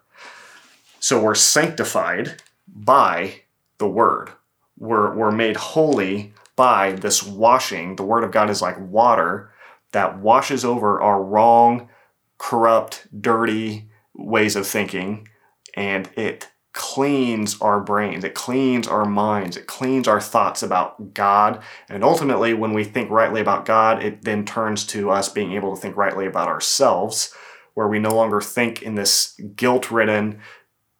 So 1.01 1.20
we're 1.20 1.35
sanctified 1.35 2.42
by 2.68 3.42
the 3.79 3.88
word. 3.88 4.31
We're, 4.79 5.14
we're 5.14 5.31
made 5.31 5.57
holy 5.57 6.33
by 6.55 6.92
this 6.92 7.22
washing. 7.22 7.96
The 7.96 8.05
word 8.05 8.25
of 8.25 8.33
god 8.33 8.51
is 8.51 8.62
like 8.62 8.79
water 8.81 9.51
that 9.96 10.18
washes 10.18 10.62
over 10.62 11.00
our 11.00 11.22
wrong 11.22 11.88
corrupt 12.37 13.09
dirty 13.18 13.88
ways 14.14 14.54
of 14.54 14.66
thinking 14.66 15.26
and 15.72 16.11
it 16.18 16.50
cleans 16.74 17.59
our 17.62 17.80
brains, 17.80 18.22
it 18.22 18.35
cleans 18.35 18.87
our 18.87 19.06
minds, 19.06 19.56
it 19.56 19.66
cleans 19.66 20.06
our 20.06 20.20
thoughts 20.20 20.62
about 20.62 21.14
God. 21.14 21.62
And 21.88 22.04
ultimately, 22.04 22.52
when 22.52 22.74
we 22.74 22.85
think 22.85 23.11
rightly 23.11 23.40
about 23.40 23.64
God, 23.64 24.04
it 24.04 24.20
then 24.20 24.44
turns 24.44 24.85
to 24.88 25.11
us 25.11 25.30
being 25.30 25.52
able 25.52 25.74
to 25.74 25.80
think 25.80 25.96
rightly 25.96 26.26
about 26.26 26.48
ourselves, 26.48 27.32
where 27.72 27.88
we 27.88 27.98
no 27.98 28.14
longer 28.14 28.42
think 28.42 28.82
in 28.82 28.96
this 28.96 29.40
guilt 29.56 29.90
ridden, 29.90 30.40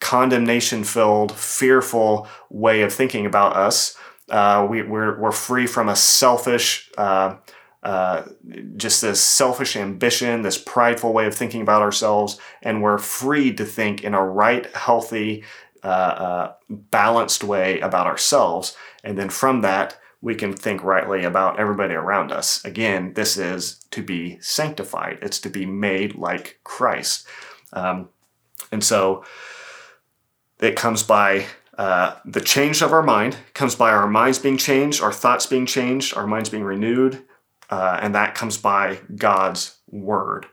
condemnation 0.01 0.85
filled, 0.85 1.33
fearful 1.33 2.27
way 2.49 2.81
of 2.81 2.95
thinking 2.95 3.27
about 3.27 3.55
us. 3.55 3.95
Uh, 4.31 4.67
we, 4.69 4.81
we're, 4.81 5.21
we're 5.21 5.33
free 5.33 5.67
from 5.67 5.91
a 5.91 5.97
selfish, 5.97 6.91
uh, 6.97 7.37
uh, 7.83 8.25
just 8.77 9.03
this 9.03 9.21
selfish 9.21 9.77
ambition, 9.77 10.43
this 10.43 10.59
prideful 10.59 11.13
way 11.13 11.27
of 11.27 11.35
thinking 11.35 11.63
about 11.63 11.83
ourselves, 11.83 12.39
and 12.63 12.83
we're 12.83 12.99
free 12.99 13.53
to 13.55 13.65
think 13.65 14.03
in 14.03 14.15
a 14.15 14.25
right, 14.25 14.67
healthy, 14.75 15.45
uh, 15.85 15.87
uh, 15.87 16.53
balanced 16.69 17.45
way 17.45 17.79
about 17.81 18.07
ourselves. 18.07 18.77
And 19.05 19.17
then 19.17 19.31
from 19.31 19.61
that, 19.61 19.99
we 20.21 20.35
can 20.35 20.53
think 20.53 20.83
rightly 20.83 21.23
about 21.23 21.61
everybody 21.61 21.95
around 21.95 22.33
us. 22.33 22.65
Again, 22.65 23.13
this 23.15 23.37
is 23.37 23.85
to 23.91 24.03
be 24.03 24.39
sanctified, 24.41 25.19
it's 25.23 25.39
to 25.41 25.51
be 25.51 25.67
made 25.67 26.17
like 26.17 26.59
Christ. 26.65 27.27
Um, 27.73 28.09
and 28.73 28.83
so 28.83 29.25
it 30.61 30.75
comes 30.75 31.03
by 31.03 31.47
uh, 31.79 32.17
the 32.25 32.41
change 32.41 32.83
of 32.83 32.93
our 32.93 33.03
mind, 33.03 33.37
comes 33.53 33.75
by 33.77 33.93
our 33.93 34.09
minds 34.09 34.39
being 34.39 34.57
changed, 34.57 35.03
our 35.03 35.13
thoughts 35.13 35.47
being 35.47 35.67
changed, 35.67 36.17
our 36.17 36.27
minds 36.27 36.49
being 36.49 36.65
renewed, 36.65 37.23
uh, 37.71 37.99
and 38.01 38.15
that 38.15 38.35
comes 38.35 38.57
by 38.59 39.01
God's 39.17 39.79
word. 39.89 40.47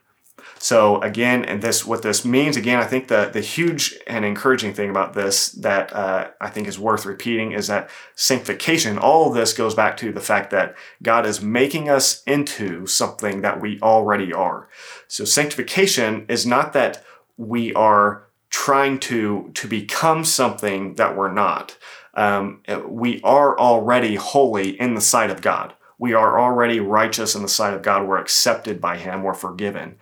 So 0.59 1.01
again, 1.01 1.43
and 1.45 1.61
this 1.61 1.85
what 1.85 2.03
this 2.03 2.23
means 2.23 2.55
again, 2.55 2.79
I 2.79 2.85
think 2.85 3.07
the 3.07 3.29
the 3.31 3.41
huge 3.41 3.95
and 4.07 4.23
encouraging 4.23 4.73
thing 4.73 4.89
about 4.89 5.13
this 5.13 5.49
that 5.53 5.93
uh, 5.93 6.29
I 6.39 6.49
think 6.49 6.67
is 6.67 6.79
worth 6.79 7.05
repeating 7.05 7.51
is 7.51 7.67
that 7.67 7.89
sanctification. 8.15 8.97
All 8.97 9.27
of 9.27 9.33
this 9.33 9.53
goes 9.53 9.75
back 9.75 9.97
to 9.97 10.11
the 10.11 10.21
fact 10.21 10.51
that 10.51 10.75
God 11.01 11.25
is 11.25 11.41
making 11.41 11.89
us 11.89 12.23
into 12.23 12.87
something 12.87 13.41
that 13.41 13.61
we 13.61 13.79
already 13.81 14.31
are. 14.31 14.69
So 15.07 15.25
sanctification 15.25 16.25
is 16.29 16.45
not 16.45 16.73
that 16.73 17.03
we 17.37 17.73
are 17.73 18.27
trying 18.49 18.99
to 18.99 19.51
to 19.55 19.67
become 19.67 20.23
something 20.23 20.95
that 20.95 21.17
we're 21.17 21.31
not. 21.31 21.77
Um, 22.13 22.61
we 22.87 23.19
are 23.23 23.57
already 23.59 24.15
holy 24.15 24.79
in 24.79 24.93
the 24.93 25.01
sight 25.01 25.31
of 25.31 25.41
God. 25.41 25.73
We 26.03 26.11
are 26.13 26.37
already 26.37 26.81
righteous 26.81 27.33
in 27.33 27.43
the 27.43 27.47
sight 27.47 27.73
of 27.73 27.81
God. 27.81 28.05
We're 28.05 28.17
accepted 28.17 28.81
by 28.81 28.97
Him. 28.97 29.23
We're 29.23 29.33
forgiven. 29.33 29.95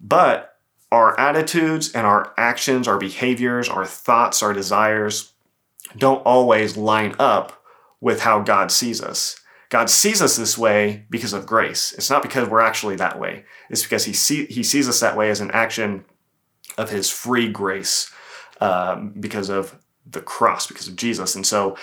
But 0.00 0.56
our 0.92 1.18
attitudes 1.18 1.90
and 1.90 2.06
our 2.06 2.32
actions, 2.36 2.86
our 2.86 2.98
behaviors, 2.98 3.68
our 3.68 3.84
thoughts, 3.84 4.44
our 4.44 4.52
desires 4.52 5.32
don't 5.98 6.24
always 6.24 6.76
line 6.76 7.16
up 7.18 7.64
with 8.00 8.20
how 8.20 8.38
God 8.38 8.70
sees 8.70 9.02
us. 9.02 9.40
God 9.70 9.90
sees 9.90 10.22
us 10.22 10.36
this 10.36 10.56
way 10.56 11.04
because 11.10 11.32
of 11.32 11.46
grace. 11.46 11.94
It's 11.94 12.10
not 12.10 12.22
because 12.22 12.48
we're 12.48 12.60
actually 12.60 12.94
that 12.96 13.18
way. 13.18 13.44
It's 13.70 13.82
because 13.82 14.04
He, 14.04 14.12
see, 14.12 14.46
he 14.46 14.62
sees 14.62 14.88
us 14.88 15.00
that 15.00 15.16
way 15.16 15.30
as 15.30 15.40
an 15.40 15.50
action 15.50 16.04
of 16.78 16.90
His 16.90 17.10
free 17.10 17.48
grace 17.48 18.08
um, 18.60 19.14
because 19.18 19.48
of 19.48 19.76
the 20.08 20.20
cross, 20.20 20.68
because 20.68 20.86
of 20.86 20.94
Jesus. 20.94 21.34
And 21.34 21.44
so 21.44 21.76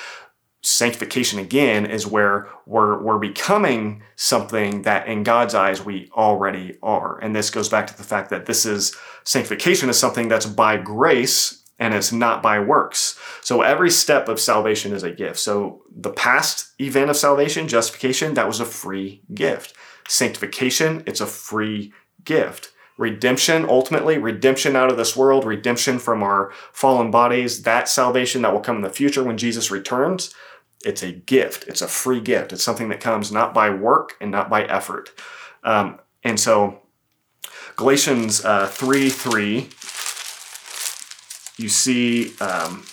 sanctification 0.61 1.39
again 1.39 1.85
is 1.85 2.07
where 2.07 2.49
we're, 2.65 3.01
we're 3.01 3.19
becoming 3.19 4.03
something 4.15 4.81
that 4.81 5.07
in 5.07 5.23
God's 5.23 5.55
eyes 5.55 5.85
we 5.85 6.09
already 6.13 6.77
are. 6.81 7.19
And 7.19 7.35
this 7.35 7.49
goes 7.49 7.69
back 7.69 7.87
to 7.87 7.97
the 7.97 8.03
fact 8.03 8.29
that 8.31 8.45
this 8.45 8.65
is 8.65 8.95
sanctification 9.23 9.89
is 9.89 9.99
something 9.99 10.27
that's 10.27 10.45
by 10.45 10.77
grace 10.77 11.63
and 11.79 11.93
it's 11.93 12.11
not 12.11 12.41
by 12.41 12.59
works. 12.59 13.19
So 13.41 13.61
every 13.61 13.91
step 13.91 14.27
of 14.27 14.39
salvation 14.39 14.93
is 14.93 15.03
a 15.03 15.11
gift. 15.11 15.37
So 15.37 15.83
the 15.95 16.11
past 16.11 16.73
event 16.81 17.09
of 17.09 17.17
salvation, 17.17 17.67
justification, 17.67 18.33
that 18.33 18.47
was 18.47 18.59
a 18.59 18.65
free 18.65 19.21
gift. 19.33 19.73
Sanctification, 20.07 21.03
it's 21.05 21.21
a 21.21 21.27
free 21.27 21.93
gift. 22.23 22.71
Redemption, 22.97 23.65
ultimately, 23.69 24.17
redemption 24.17 24.75
out 24.75 24.89
of 24.89 24.97
this 24.97 25.15
world, 25.15 25.45
redemption 25.45 25.99
from 25.99 26.23
our 26.23 26.51
fallen 26.71 27.11
bodies, 27.11 27.61
that 27.63 27.87
salvation 27.87 28.41
that 28.41 28.51
will 28.51 28.59
come 28.59 28.77
in 28.77 28.81
the 28.81 28.89
future 28.89 29.23
when 29.23 29.37
Jesus 29.37 29.69
returns, 29.69 30.33
it's 30.83 31.03
a 31.03 31.11
gift. 31.11 31.67
It's 31.67 31.81
a 31.81 31.87
free 31.87 32.19
gift. 32.19 32.53
It's 32.53 32.63
something 32.63 32.89
that 32.89 32.99
comes 32.99 33.31
not 33.31 33.53
by 33.53 33.69
work 33.69 34.15
and 34.19 34.31
not 34.31 34.49
by 34.49 34.63
effort. 34.63 35.11
Um, 35.63 35.99
and 36.23 36.39
so, 36.39 36.81
Galatians 37.75 38.43
uh, 38.43 38.67
3 38.67 39.09
3, 39.09 39.69
you 41.57 41.69
see, 41.69 42.33
um, 42.39 42.85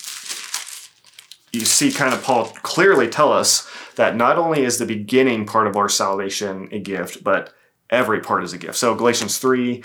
you 1.51 1.61
see 1.61 1.91
kind 1.91 2.13
of 2.13 2.23
Paul 2.23 2.45
clearly 2.61 3.07
tell 3.07 3.31
us 3.31 3.69
that 3.95 4.15
not 4.15 4.37
only 4.37 4.63
is 4.63 4.77
the 4.77 4.85
beginning 4.85 5.45
part 5.45 5.67
of 5.67 5.75
our 5.75 5.89
salvation 5.89 6.69
a 6.71 6.79
gift, 6.79 7.23
but 7.23 7.53
every 7.95 8.19
part 8.19 8.43
is 8.43 8.53
a 8.53 8.57
gift. 8.57 8.75
So, 8.75 8.93
Galatians 8.93 9.37
3, 9.37 9.83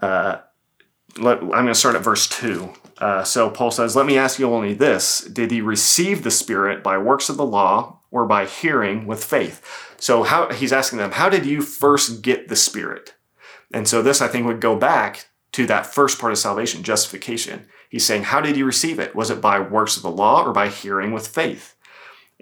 uh, 0.00 0.38
let, 1.18 1.38
I'm 1.38 1.48
going 1.48 1.66
to 1.66 1.74
start 1.74 1.94
at 1.94 2.02
verse 2.02 2.28
2. 2.28 2.72
Uh, 2.98 3.24
so 3.24 3.50
Paul 3.50 3.70
says, 3.70 3.96
Let 3.96 4.06
me 4.06 4.16
ask 4.16 4.38
you 4.38 4.52
only 4.52 4.74
this 4.74 5.22
Did 5.22 5.50
he 5.50 5.60
receive 5.60 6.22
the 6.22 6.30
Spirit 6.30 6.82
by 6.82 6.98
works 6.98 7.28
of 7.28 7.36
the 7.36 7.44
law 7.44 8.00
or 8.10 8.26
by 8.26 8.46
hearing 8.46 9.06
with 9.06 9.24
faith? 9.24 9.94
So 9.98 10.22
how 10.22 10.52
he's 10.52 10.72
asking 10.72 10.98
them, 10.98 11.12
How 11.12 11.28
did 11.28 11.44
you 11.44 11.62
first 11.62 12.22
get 12.22 12.48
the 12.48 12.56
Spirit? 12.56 13.14
And 13.74 13.88
so 13.88 14.02
this, 14.02 14.20
I 14.20 14.28
think, 14.28 14.46
would 14.46 14.60
go 14.60 14.76
back 14.76 15.26
to 15.52 15.66
that 15.66 15.86
first 15.86 16.18
part 16.18 16.32
of 16.32 16.38
salvation, 16.38 16.82
justification. 16.82 17.66
He's 17.88 18.06
saying, 18.06 18.24
How 18.24 18.40
did 18.40 18.56
you 18.56 18.64
receive 18.64 18.98
it? 18.98 19.14
Was 19.14 19.30
it 19.30 19.40
by 19.40 19.60
works 19.60 19.96
of 19.96 20.02
the 20.02 20.10
law 20.10 20.44
or 20.44 20.52
by 20.52 20.68
hearing 20.68 21.12
with 21.12 21.26
faith? 21.26 21.74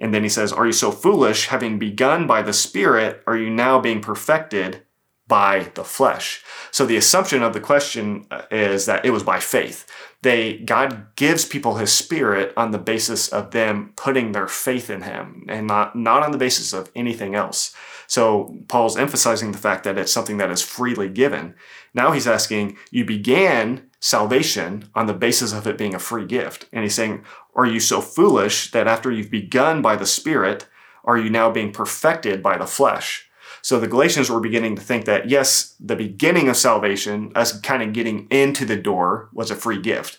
And 0.01 0.15
then 0.15 0.23
he 0.23 0.29
says, 0.29 0.53
Are 0.53 0.67
you 0.67 0.73
so 0.73 0.91
foolish, 0.91 1.49
having 1.49 1.79
begun 1.79 2.27
by 2.27 2.43
the 2.43 2.53
Spirit, 2.53 3.23
are 3.27 3.37
you 3.37 3.51
now 3.51 3.81
being 3.81 4.01
perfected 4.01 4.83
by 5.29 5.71
the 5.75 5.85
flesh? 5.85 6.43
So 6.71 6.87
the 6.87 6.97
assumption 6.97 7.43
of 7.43 7.53
the 7.53 7.61
question 7.61 8.27
uh, 8.31 8.43
is 8.51 8.87
that 8.87 9.05
it 9.05 9.11
was 9.11 9.23
by 9.23 9.41
faith 9.41 9.87
they 10.23 10.59
God 10.59 11.07
gives 11.17 11.45
people 11.45 11.77
his 11.77 11.93
spirit 11.93 12.53
on 12.57 12.71
the 12.71 12.79
basis 12.79 13.29
of 13.29 13.53
them 13.53 13.93
putting 13.97 14.33
their 14.33 14.49
faith 14.49 14.91
in 14.91 15.03
him 15.03 15.47
and 15.49 15.67
not 15.67 15.97
not 15.97 16.23
on 16.23 16.31
the 16.31 16.39
basis 16.39 16.73
of 16.73 16.91
anything 16.95 17.35
else. 17.35 17.75
So 18.07 18.57
Paul's 18.69 18.97
emphasizing 18.97 19.53
the 19.53 19.59
fact 19.59 19.85
that 19.85 19.97
it's 19.97 20.13
something 20.13 20.39
that 20.39 20.51
is 20.51 20.63
freely 20.63 21.09
given. 21.09 21.55
Now 21.95 22.11
he's 22.11 22.27
asking, 22.27 22.77
you 22.91 23.05
began 23.05 23.89
salvation 24.01 24.89
on 24.95 25.07
the 25.07 25.15
basis 25.15 25.53
of 25.53 25.67
it 25.67 25.79
being 25.79 25.95
a 25.95 26.01
free 26.01 26.27
gift. 26.27 26.67
And 26.73 26.83
he's 26.83 26.95
saying, 26.95 27.25
are 27.61 27.67
you 27.67 27.81
so 27.81 28.01
foolish 28.01 28.71
that 28.71 28.87
after 28.87 29.11
you've 29.11 29.31
begun 29.31 29.83
by 29.83 29.97
the 29.97 30.07
spirit, 30.07 30.67
are 31.05 31.19
you 31.19 31.31
now 31.31 31.51
being 31.51 31.73
perfected 31.73 32.43
by 32.43 32.57
the 32.57 32.67
flesh? 32.67 33.29
So 33.63 33.79
the 33.79 33.89
Galatians 33.89 34.31
were 34.31 34.41
beginning 34.41 34.77
to 34.77 34.83
think 34.83 35.05
that, 35.05 35.29
yes, 35.29 35.75
the 35.79 35.97
beginning 35.97 36.49
of 36.49 36.57
salvation, 36.57 37.33
us 37.35 37.61
kind 37.61 37.83
of 37.83 37.93
getting 37.93 38.27
into 38.31 38.65
the 38.65 38.77
door, 38.77 39.29
was 39.35 39.51
a 39.51 39.57
free 39.57 39.81
gift. 39.81 40.19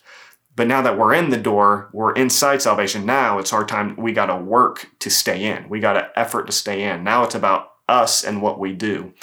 But 0.55 0.67
now 0.67 0.81
that 0.83 0.97
we're 0.97 1.15
in 1.15 1.31
the 1.31 1.37
door, 1.37 1.89
we're 1.93 2.13
inside 2.13 2.61
salvation. 2.61 3.05
Now 3.05 3.39
it's 3.39 3.53
our 3.53 3.65
time. 3.65 3.95
We 3.95 4.11
got 4.11 4.27
to 4.27 4.37
work 4.37 4.87
to 4.99 5.09
stay 5.09 5.45
in. 5.45 5.69
We 5.69 5.79
got 5.79 5.93
to 5.93 6.11
effort 6.19 6.45
to 6.45 6.51
stay 6.51 6.83
in. 6.83 7.03
Now 7.03 7.23
it's 7.23 7.35
about 7.35 7.71
us 7.87 8.23
and 8.23 8.41
what 8.41 8.59
we 8.59 8.73
do. 8.73 9.13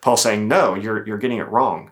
Paul's 0.00 0.22
saying, 0.22 0.48
no, 0.48 0.74
you're, 0.74 1.06
you're 1.06 1.18
getting 1.18 1.38
it 1.38 1.48
wrong. 1.48 1.90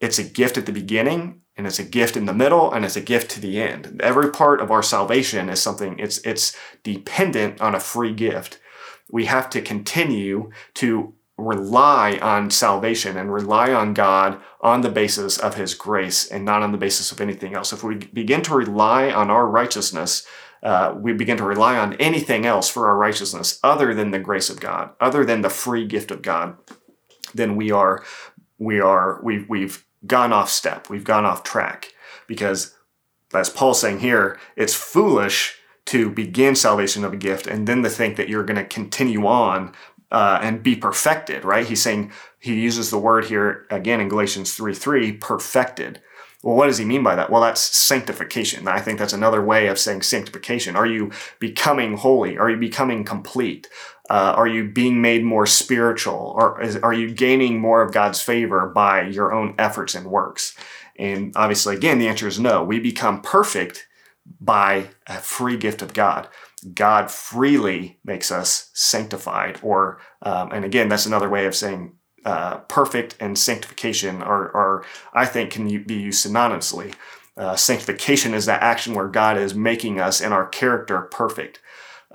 It's 0.00 0.18
a 0.18 0.24
gift 0.24 0.56
at 0.56 0.64
the 0.64 0.72
beginning 0.72 1.42
and 1.56 1.66
it's 1.66 1.78
a 1.78 1.84
gift 1.84 2.16
in 2.16 2.26
the 2.26 2.34
middle 2.34 2.72
and 2.72 2.84
it's 2.84 2.96
a 2.96 3.00
gift 3.00 3.30
to 3.32 3.40
the 3.40 3.60
end. 3.60 4.00
Every 4.02 4.30
part 4.30 4.60
of 4.60 4.70
our 4.70 4.82
salvation 4.82 5.48
is 5.48 5.60
something, 5.60 5.98
it's, 5.98 6.18
it's 6.18 6.56
dependent 6.82 7.60
on 7.60 7.74
a 7.74 7.80
free 7.80 8.12
gift. 8.12 8.60
We 9.10 9.26
have 9.26 9.48
to 9.50 9.62
continue 9.62 10.50
to 10.74 11.14
rely 11.38 12.18
on 12.22 12.50
salvation 12.50 13.16
and 13.16 13.32
rely 13.32 13.72
on 13.72 13.94
God 13.94 14.40
on 14.60 14.80
the 14.80 14.90
basis 14.90 15.38
of 15.38 15.54
His 15.54 15.74
grace 15.74 16.26
and 16.26 16.44
not 16.44 16.62
on 16.62 16.72
the 16.72 16.78
basis 16.78 17.12
of 17.12 17.20
anything 17.20 17.54
else. 17.54 17.72
If 17.72 17.84
we 17.84 17.96
begin 17.96 18.42
to 18.42 18.54
rely 18.54 19.10
on 19.10 19.30
our 19.30 19.46
righteousness, 19.46 20.26
uh, 20.62 20.94
we 20.96 21.12
begin 21.12 21.36
to 21.36 21.44
rely 21.44 21.76
on 21.76 21.92
anything 21.94 22.46
else 22.46 22.68
for 22.68 22.88
our 22.88 22.96
righteousness 22.96 23.60
other 23.62 23.94
than 23.94 24.10
the 24.10 24.18
grace 24.18 24.48
of 24.48 24.60
God, 24.60 24.90
other 25.00 25.24
than 25.24 25.42
the 25.42 25.50
free 25.50 25.86
gift 25.86 26.10
of 26.10 26.22
God, 26.22 26.56
then 27.34 27.56
we 27.56 27.70
are 27.70 28.04
we 28.58 28.80
are 28.80 29.20
we've 29.22 29.48
we've 29.48 29.85
gone 30.06 30.32
off 30.32 30.50
step, 30.50 30.88
we've 30.88 31.04
gone 31.04 31.24
off 31.24 31.42
track 31.42 31.92
because 32.26 32.74
as 33.34 33.50
Paul's 33.50 33.80
saying 33.80 34.00
here, 34.00 34.38
it's 34.56 34.74
foolish 34.74 35.56
to 35.86 36.10
begin 36.10 36.54
salvation 36.54 37.04
of 37.04 37.12
a 37.12 37.16
gift 37.16 37.46
and 37.46 37.66
then 37.66 37.82
to 37.82 37.88
think 37.88 38.16
that 38.16 38.28
you're 38.28 38.44
going 38.44 38.56
to 38.56 38.64
continue 38.64 39.26
on 39.26 39.72
uh, 40.10 40.38
and 40.42 40.62
be 40.62 40.76
perfected, 40.76 41.44
right? 41.44 41.66
He's 41.66 41.82
saying 41.82 42.12
he 42.38 42.54
uses 42.54 42.90
the 42.90 42.98
word 42.98 43.26
here 43.26 43.66
again 43.70 44.00
in 44.00 44.08
Galatians 44.08 44.54
3 44.54 44.74
3, 44.74 45.12
perfected. 45.12 46.00
Well, 46.42 46.54
what 46.54 46.66
does 46.66 46.78
he 46.78 46.84
mean 46.84 47.02
by 47.02 47.16
that? 47.16 47.30
Well, 47.30 47.42
that's 47.42 47.60
sanctification. 47.60 48.68
I 48.68 48.80
think 48.80 48.98
that's 48.98 49.12
another 49.12 49.42
way 49.42 49.66
of 49.66 49.78
saying 49.78 50.02
sanctification. 50.02 50.76
Are 50.76 50.86
you 50.86 51.10
becoming 51.40 51.96
holy? 51.96 52.38
Are 52.38 52.50
you 52.50 52.56
becoming 52.56 53.02
complete? 53.04 53.68
Uh, 54.08 54.34
are 54.36 54.46
you 54.46 54.68
being 54.68 55.00
made 55.00 55.24
more 55.24 55.46
spiritual? 55.46 56.34
Or 56.36 56.60
is, 56.60 56.76
are 56.76 56.92
you 56.92 57.10
gaining 57.10 57.60
more 57.60 57.82
of 57.82 57.92
God's 57.92 58.22
favor 58.22 58.66
by 58.66 59.02
your 59.02 59.32
own 59.32 59.54
efforts 59.58 59.94
and 59.94 60.06
works? 60.06 60.56
And 60.98 61.32
obviously, 61.36 61.76
again, 61.76 61.98
the 61.98 62.08
answer 62.08 62.28
is 62.28 62.38
no. 62.38 62.62
We 62.62 62.78
become 62.80 63.20
perfect 63.20 63.86
by 64.40 64.88
a 65.06 65.18
free 65.18 65.56
gift 65.56 65.82
of 65.82 65.92
God. 65.92 66.28
God 66.74 67.10
freely 67.10 67.98
makes 68.04 68.32
us 68.32 68.70
sanctified, 68.74 69.60
or, 69.62 69.98
um, 70.22 70.50
and 70.52 70.64
again, 70.64 70.88
that's 70.88 71.06
another 71.06 71.28
way 71.28 71.46
of 71.46 71.54
saying 71.54 71.92
uh, 72.24 72.58
perfect 72.68 73.16
and 73.20 73.38
sanctification 73.38 74.22
are, 74.22 74.56
are, 74.56 74.84
I 75.14 75.26
think, 75.26 75.52
can 75.52 75.84
be 75.84 75.94
used 75.94 76.26
synonymously. 76.26 76.94
Uh, 77.36 77.54
sanctification 77.54 78.34
is 78.34 78.46
that 78.46 78.62
action 78.62 78.94
where 78.94 79.08
God 79.08 79.36
is 79.36 79.54
making 79.54 80.00
us 80.00 80.20
and 80.20 80.32
our 80.32 80.46
character 80.46 81.02
perfect. 81.02 81.60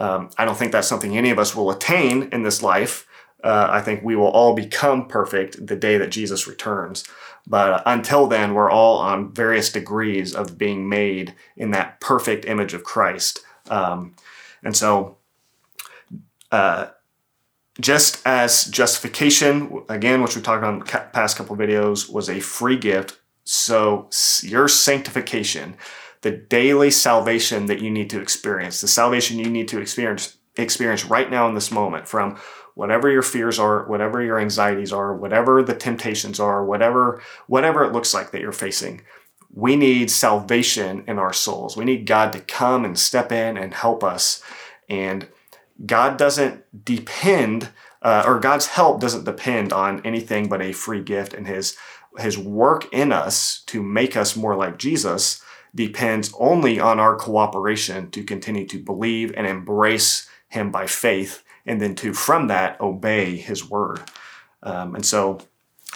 Um, 0.01 0.31
I 0.35 0.45
don't 0.45 0.57
think 0.57 0.71
that's 0.71 0.87
something 0.87 1.15
any 1.15 1.29
of 1.29 1.37
us 1.37 1.55
will 1.55 1.69
attain 1.69 2.29
in 2.31 2.41
this 2.41 2.63
life. 2.63 3.07
Uh, 3.43 3.67
I 3.69 3.81
think 3.81 4.03
we 4.03 4.15
will 4.15 4.29
all 4.29 4.55
become 4.55 5.07
perfect 5.07 5.67
the 5.67 5.75
day 5.75 5.97
that 5.97 6.09
Jesus 6.09 6.47
returns. 6.47 7.03
But 7.45 7.83
until 7.85 8.25
then, 8.25 8.55
we're 8.55 8.71
all 8.71 8.97
on 8.97 9.31
various 9.31 9.71
degrees 9.71 10.33
of 10.33 10.57
being 10.57 10.89
made 10.89 11.35
in 11.55 11.69
that 11.71 11.99
perfect 11.99 12.45
image 12.45 12.73
of 12.73 12.83
Christ. 12.83 13.41
Um, 13.69 14.15
and 14.63 14.75
so, 14.75 15.17
uh, 16.51 16.87
just 17.79 18.25
as 18.25 18.65
justification, 18.65 19.83
again, 19.87 20.23
which 20.23 20.35
we 20.35 20.41
talked 20.41 20.63
about 20.63 20.73
in 20.73 20.79
the 20.79 21.09
past 21.13 21.37
couple 21.37 21.55
videos, 21.55 22.11
was 22.11 22.27
a 22.27 22.39
free 22.39 22.77
gift, 22.77 23.19
so 23.43 24.09
your 24.41 24.67
sanctification 24.67 25.77
the 26.21 26.31
daily 26.31 26.91
salvation 26.91 27.65
that 27.65 27.81
you 27.81 27.89
need 27.89 28.09
to 28.11 28.21
experience, 28.21 28.81
the 28.81 28.87
salvation 28.87 29.39
you 29.39 29.49
need 29.49 29.67
to 29.69 29.79
experience 29.79 30.37
experience 30.57 31.05
right 31.05 31.31
now 31.31 31.47
in 31.47 31.55
this 31.55 31.71
moment 31.71 32.07
from 32.07 32.37
whatever 32.75 33.09
your 33.09 33.21
fears 33.21 33.57
are, 33.57 33.85
whatever 33.87 34.21
your 34.21 34.39
anxieties 34.39 34.91
are, 34.91 35.15
whatever 35.15 35.63
the 35.63 35.75
temptations 35.75 36.39
are, 36.39 36.63
whatever 36.63 37.21
whatever 37.47 37.83
it 37.83 37.93
looks 37.93 38.13
like 38.13 38.31
that 38.31 38.41
you're 38.41 38.51
facing. 38.51 39.01
We 39.53 39.75
need 39.75 40.09
salvation 40.09 41.03
in 41.07 41.19
our 41.19 41.33
souls. 41.33 41.75
We 41.75 41.85
need 41.85 42.05
God 42.05 42.31
to 42.33 42.39
come 42.39 42.85
and 42.85 42.97
step 42.97 43.31
in 43.31 43.57
and 43.57 43.73
help 43.73 44.03
us. 44.03 44.41
And 44.87 45.27
God 45.85 46.17
doesn't 46.17 46.85
depend, 46.85 47.69
uh, 48.01 48.23
or 48.25 48.39
God's 48.39 48.67
help 48.67 49.01
doesn't 49.01 49.25
depend 49.25 49.73
on 49.73 50.01
anything 50.05 50.47
but 50.47 50.61
a 50.61 50.71
free 50.71 51.01
gift 51.01 51.33
and 51.33 51.47
His 51.47 51.75
His 52.17 52.37
work 52.37 52.91
in 52.93 53.11
us 53.11 53.63
to 53.67 53.81
make 53.81 54.15
us 54.15 54.35
more 54.35 54.55
like 54.55 54.77
Jesus 54.77 55.43
depends 55.73 56.33
only 56.39 56.79
on 56.79 56.99
our 56.99 57.15
cooperation 57.15 58.09
to 58.11 58.23
continue 58.23 58.65
to 58.67 58.79
believe 58.79 59.33
and 59.35 59.47
embrace 59.47 60.29
Him 60.49 60.71
by 60.71 60.87
faith, 60.87 61.43
and 61.65 61.79
then 61.79 61.95
to, 61.95 62.13
from 62.13 62.47
that, 62.47 62.79
obey 62.81 63.37
His 63.37 63.69
word. 63.69 64.01
Um, 64.63 64.95
and 64.95 65.05
so, 65.05 65.39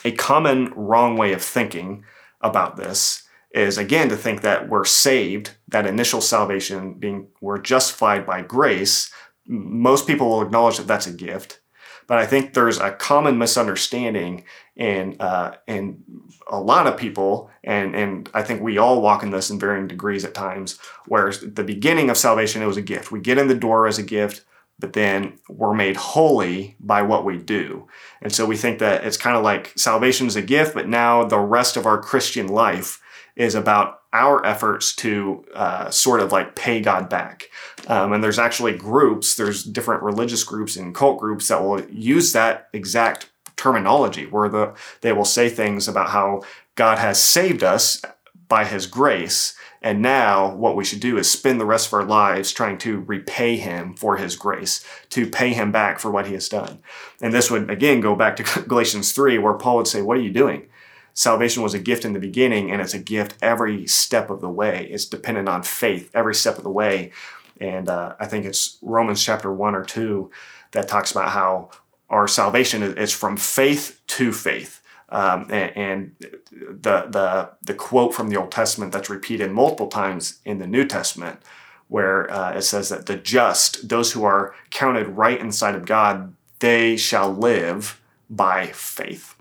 a 0.03 0.11
common 0.11 0.73
wrong 0.75 1.17
way 1.17 1.33
of 1.33 1.41
thinking 1.41 2.03
about 2.41 2.77
this 2.77 3.23
is 3.51 3.77
again 3.77 4.09
to 4.09 4.17
think 4.17 4.41
that 4.41 4.67
we're 4.67 4.85
saved, 4.85 5.51
that 5.69 5.87
initial 5.87 6.21
salvation 6.21 6.93
being 6.93 7.27
we're 7.41 7.57
justified 7.57 8.25
by 8.25 8.41
grace. 8.41 9.11
Most 9.47 10.05
people 10.05 10.29
will 10.29 10.41
acknowledge 10.41 10.77
that 10.77 10.87
that's 10.87 11.07
a 11.07 11.13
gift, 11.13 11.61
but 12.07 12.17
I 12.17 12.25
think 12.25 12.53
there's 12.53 12.79
a 12.79 12.91
common 12.91 13.37
misunderstanding 13.37 14.43
in 14.75 15.15
uh, 15.19 15.55
in 15.67 16.03
a 16.47 16.59
lot 16.59 16.87
of 16.87 16.97
people, 16.97 17.49
and 17.63 17.95
and 17.95 18.29
I 18.33 18.43
think 18.43 18.61
we 18.61 18.77
all 18.77 19.01
walk 19.01 19.23
in 19.23 19.31
this 19.31 19.49
in 19.49 19.59
varying 19.59 19.87
degrees 19.87 20.25
at 20.25 20.33
times. 20.33 20.77
Whereas 21.07 21.39
the 21.39 21.63
beginning 21.63 22.09
of 22.09 22.17
salvation, 22.17 22.61
it 22.61 22.67
was 22.67 22.77
a 22.77 22.81
gift. 22.81 23.11
We 23.11 23.19
get 23.19 23.37
in 23.37 23.47
the 23.47 23.55
door 23.55 23.87
as 23.87 23.97
a 23.97 24.03
gift, 24.03 24.43
but 24.77 24.93
then 24.93 25.39
we're 25.49 25.73
made 25.73 25.95
holy 25.95 26.75
by 26.79 27.01
what 27.01 27.25
we 27.25 27.37
do. 27.37 27.87
And 28.21 28.33
so 28.33 28.45
we 28.45 28.57
think 28.57 28.79
that 28.79 29.05
it's 29.05 29.17
kind 29.17 29.37
of 29.37 29.43
like 29.43 29.73
salvation 29.77 30.27
is 30.27 30.35
a 30.35 30.41
gift, 30.41 30.73
but 30.73 30.87
now 30.87 31.23
the 31.23 31.39
rest 31.39 31.77
of 31.77 31.85
our 31.85 32.01
Christian 32.01 32.47
life 32.47 33.01
is 33.35 33.55
about 33.55 34.01
our 34.13 34.45
efforts 34.45 34.95
to 34.95 35.43
uh, 35.53 35.89
sort 35.89 36.21
of 36.21 36.31
like 36.31 36.55
pay 36.55 36.79
God 36.79 37.09
back. 37.09 37.49
Um, 37.87 38.13
and 38.13 38.23
there's 38.23 38.39
actually 38.39 38.77
groups, 38.77 39.35
there's 39.35 39.63
different 39.63 40.03
religious 40.03 40.43
groups 40.43 40.77
and 40.77 40.95
cult 40.95 41.19
groups 41.19 41.49
that 41.49 41.61
will 41.61 41.83
use 41.89 42.31
that 42.31 42.69
exact 42.71 43.29
terminology 43.57 44.25
where 44.25 44.49
the, 44.49 44.73
they 45.01 45.11
will 45.11 45.25
say 45.25 45.49
things 45.49 45.87
about 45.87 46.09
how 46.09 46.43
God 46.75 46.97
has 46.97 47.21
saved 47.21 47.63
us 47.63 48.01
by 48.47 48.65
his 48.65 48.87
grace. 48.87 49.55
And 49.81 50.01
now 50.01 50.55
what 50.55 50.75
we 50.75 50.85
should 50.85 50.99
do 50.99 51.17
is 51.17 51.29
spend 51.29 51.59
the 51.59 51.65
rest 51.65 51.87
of 51.87 51.93
our 51.93 52.03
lives 52.03 52.51
trying 52.51 52.77
to 52.79 53.01
repay 53.01 53.57
him 53.57 53.95
for 53.95 54.17
his 54.17 54.35
grace, 54.35 54.83
to 55.09 55.29
pay 55.29 55.53
him 55.53 55.71
back 55.71 55.99
for 55.99 56.09
what 56.09 56.27
he 56.27 56.33
has 56.33 56.49
done. 56.49 56.79
And 57.21 57.33
this 57.33 57.51
would 57.51 57.69
again 57.69 58.01
go 58.01 58.15
back 58.15 58.37
to 58.37 58.61
Galatians 58.67 59.11
3, 59.11 59.37
where 59.39 59.53
Paul 59.53 59.77
would 59.77 59.87
say, 59.87 60.01
What 60.01 60.17
are 60.17 60.21
you 60.21 60.31
doing? 60.31 60.67
Salvation 61.15 61.63
was 61.63 61.73
a 61.73 61.79
gift 61.79 62.03
in 62.03 62.11
the 62.11 62.19
beginning, 62.19 62.69
and 62.69 62.81
it's 62.81 62.93
a 62.93 62.99
gift 62.99 63.35
every 63.41 63.87
step 63.87 64.29
of 64.29 64.41
the 64.41 64.49
way. 64.49 64.85
It's 64.91 65.05
dependent 65.05 65.47
on 65.47 65.63
faith 65.63 66.11
every 66.13 66.35
step 66.35 66.57
of 66.57 66.63
the 66.63 66.69
way. 66.69 67.13
And 67.59 67.87
uh, 67.87 68.15
I 68.19 68.27
think 68.27 68.45
it's 68.45 68.77
Romans 68.81 69.23
chapter 69.23 69.51
1 69.51 69.75
or 69.75 69.85
2 69.85 70.29
that 70.71 70.89
talks 70.89 71.11
about 71.11 71.29
how 71.29 71.69
our 72.09 72.27
salvation 72.27 72.83
is 72.83 73.13
from 73.13 73.37
faith 73.37 74.01
to 74.07 74.33
faith. 74.33 74.81
Um, 75.07 75.47
and, 75.49 75.77
and, 75.77 76.15
the, 76.51 77.07
the, 77.09 77.49
the 77.61 77.73
quote 77.73 78.13
from 78.13 78.27
the 78.29 78.35
Old 78.35 78.51
Testament 78.51 78.91
that's 78.91 79.09
repeated 79.09 79.51
multiple 79.51 79.87
times 79.87 80.39
in 80.43 80.59
the 80.59 80.67
New 80.67 80.85
Testament, 80.85 81.39
where 81.87 82.29
uh, 82.29 82.57
it 82.57 82.63
says 82.63 82.89
that 82.89 83.05
the 83.05 83.15
just, 83.15 83.87
those 83.87 84.11
who 84.11 84.25
are 84.25 84.53
counted 84.69 85.07
right 85.07 85.39
inside 85.39 85.75
of 85.75 85.85
God, 85.85 86.33
they 86.59 86.97
shall 86.97 87.31
live 87.31 88.01
by 88.29 88.67
faith. 88.67 89.35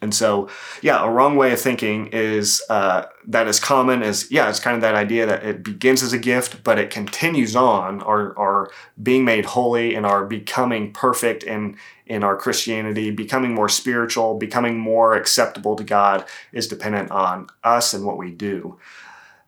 And 0.00 0.14
so, 0.14 0.48
yeah, 0.80 1.04
a 1.04 1.10
wrong 1.10 1.36
way 1.36 1.52
of 1.52 1.60
thinking 1.60 2.06
is 2.08 2.62
uh, 2.70 3.06
that 3.26 3.48
is 3.48 3.58
common 3.58 4.02
is, 4.02 4.30
yeah, 4.30 4.48
it's 4.48 4.60
kind 4.60 4.76
of 4.76 4.80
that 4.82 4.94
idea 4.94 5.26
that 5.26 5.44
it 5.44 5.64
begins 5.64 6.02
as 6.02 6.12
a 6.12 6.18
gift, 6.18 6.62
but 6.62 6.78
it 6.78 6.90
continues 6.90 7.56
on, 7.56 8.00
our, 8.02 8.38
our 8.38 8.70
being 9.02 9.24
made 9.24 9.44
holy 9.44 9.96
and 9.96 10.06
our 10.06 10.24
becoming 10.24 10.92
perfect 10.92 11.42
in, 11.42 11.76
in 12.06 12.22
our 12.22 12.36
Christianity, 12.36 13.10
becoming 13.10 13.54
more 13.54 13.68
spiritual, 13.68 14.38
becoming 14.38 14.78
more 14.78 15.14
acceptable 15.14 15.74
to 15.74 15.84
God 15.84 16.24
is 16.52 16.68
dependent 16.68 17.10
on 17.10 17.48
us 17.64 17.92
and 17.92 18.04
what 18.04 18.18
we 18.18 18.30
do. 18.30 18.78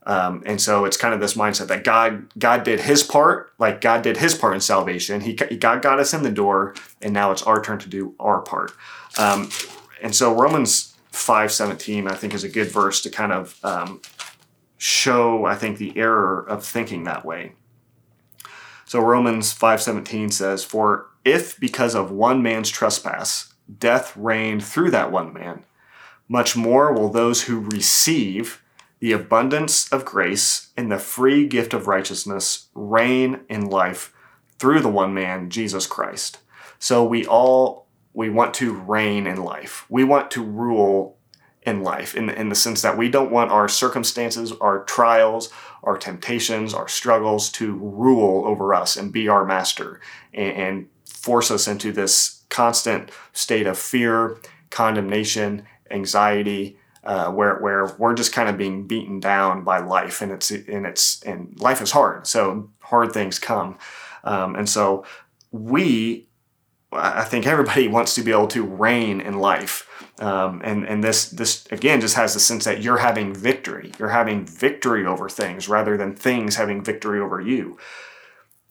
Um, 0.06 0.42
and 0.46 0.60
so 0.60 0.86
it's 0.86 0.96
kind 0.96 1.14
of 1.14 1.20
this 1.20 1.34
mindset 1.34 1.68
that 1.68 1.84
God 1.84 2.26
God 2.38 2.64
did 2.64 2.80
His 2.80 3.02
part, 3.02 3.52
like 3.58 3.82
God 3.82 4.02
did 4.02 4.16
His 4.16 4.34
part 4.34 4.54
in 4.54 4.60
salvation. 4.60 5.20
He 5.20 5.34
God 5.34 5.82
got 5.82 6.00
us 6.00 6.14
in 6.14 6.22
the 6.22 6.30
door, 6.30 6.74
and 7.02 7.12
now 7.12 7.32
it's 7.32 7.42
our 7.42 7.62
turn 7.62 7.78
to 7.80 7.88
do 7.88 8.14
our 8.18 8.40
part. 8.40 8.72
Um, 9.18 9.50
and 10.02 10.14
so 10.14 10.34
Romans 10.34 10.94
5:17 11.12 12.10
I 12.10 12.14
think 12.14 12.34
is 12.34 12.44
a 12.44 12.48
good 12.48 12.68
verse 12.68 13.00
to 13.02 13.10
kind 13.10 13.32
of 13.32 13.58
um, 13.64 14.00
show 14.78 15.44
I 15.44 15.54
think 15.54 15.78
the 15.78 15.96
error 15.96 16.40
of 16.48 16.64
thinking 16.64 17.04
that 17.04 17.24
way. 17.24 17.52
So 18.84 19.00
Romans 19.00 19.52
5:17 19.52 20.30
says, 20.32 20.64
"For 20.64 21.06
if 21.24 21.58
because 21.60 21.94
of 21.94 22.10
one 22.10 22.42
man's 22.42 22.70
trespass 22.70 23.54
death 23.78 24.16
reigned 24.16 24.64
through 24.64 24.90
that 24.90 25.12
one 25.12 25.32
man, 25.32 25.64
much 26.28 26.56
more 26.56 26.92
will 26.92 27.08
those 27.08 27.42
who 27.42 27.60
receive 27.60 28.62
the 29.00 29.12
abundance 29.12 29.90
of 29.92 30.04
grace 30.04 30.68
and 30.76 30.90
the 30.90 30.98
free 30.98 31.46
gift 31.46 31.72
of 31.72 31.86
righteousness 31.86 32.66
reign 32.74 33.40
in 33.48 33.66
life 33.66 34.12
through 34.58 34.80
the 34.80 34.88
one 34.88 35.14
man, 35.14 35.48
Jesus 35.48 35.86
Christ. 35.86 36.38
So 36.78 37.02
we 37.02 37.26
all 37.26 37.86
we 38.12 38.29
want 38.31 38.55
to 38.55 38.73
reign 38.73 39.27
in 39.27 39.42
life. 39.42 39.87
We 39.88 40.05
want 40.05 40.31
to 40.33 40.42
rule 40.42 41.16
in 41.62 41.83
life 41.83 42.14
in, 42.14 42.31
in 42.31 42.49
the 42.49 42.55
sense 42.55 42.83
that 42.83 42.96
we 42.96 43.09
don't 43.09 43.31
want 43.31 43.51
our 43.51 43.68
circumstances, 43.68 44.53
our 44.61 44.85
trials, 44.85 45.51
our 45.83 45.99
temptations, 45.99 46.73
our 46.73 46.88
struggles 46.88 47.51
to 47.53 47.75
rule 47.75 48.46
over 48.46 48.75
us 48.75 48.96
and 48.96 49.12
be 49.12 49.29
our 49.29 49.44
master 49.44 50.01
and, 50.33 50.57
and 50.57 50.88
force 51.05 51.51
us 51.51 51.68
into 51.68 51.92
this 51.92 52.44
constant 52.49 53.11
state 53.33 53.66
of 53.66 53.79
fear, 53.79 54.38
condemnation, 54.70 55.62
anxiety, 55.90 56.79
uh, 57.05 57.31
where 57.31 57.59
where 57.61 57.94
we're 57.99 58.14
just 58.14 58.33
kind 58.33 58.49
of 58.49 58.59
being 58.59 58.87
beaten 58.87 59.20
down 59.20 59.64
by 59.64 59.79
life, 59.79 60.20
and 60.20 60.33
it's 60.33 60.51
and 60.51 60.87
it's 60.87 61.23
and 61.23 61.59
life 61.59 61.81
is 61.81 61.92
hard. 61.92 62.27
So 62.27 62.70
hard 62.81 63.12
things 63.12 63.38
come, 63.38 63.79
um, 64.23 64.55
and 64.55 64.68
so 64.68 65.05
we, 65.51 66.29
I 66.92 67.24
think 67.24 67.46
everybody 67.46 67.88
wants 67.96 68.14
to 68.14 68.22
be 68.22 68.31
able 68.31 68.48
to 68.48 68.64
reign 68.64 69.20
in 69.20 69.38
life, 69.38 69.88
um, 70.18 70.61
and 70.64 70.85
and 70.87 71.03
this 71.03 71.31
this 71.31 71.66
again 71.70 72.00
just 72.00 72.16
has 72.16 72.35
the 72.35 72.40
sense 72.40 72.64
that 72.64 72.83
you're 72.83 72.98
having 72.98 73.35
victory. 73.35 73.92
You're 73.98 74.09
having 74.09 74.46
victory 74.46 75.07
over 75.07 75.29
things 75.29 75.68
rather 75.68 75.96
than 75.96 76.14
things 76.14 76.57
having 76.57 76.83
victory 76.83 77.20
over 77.20 77.40
you. 77.40 77.79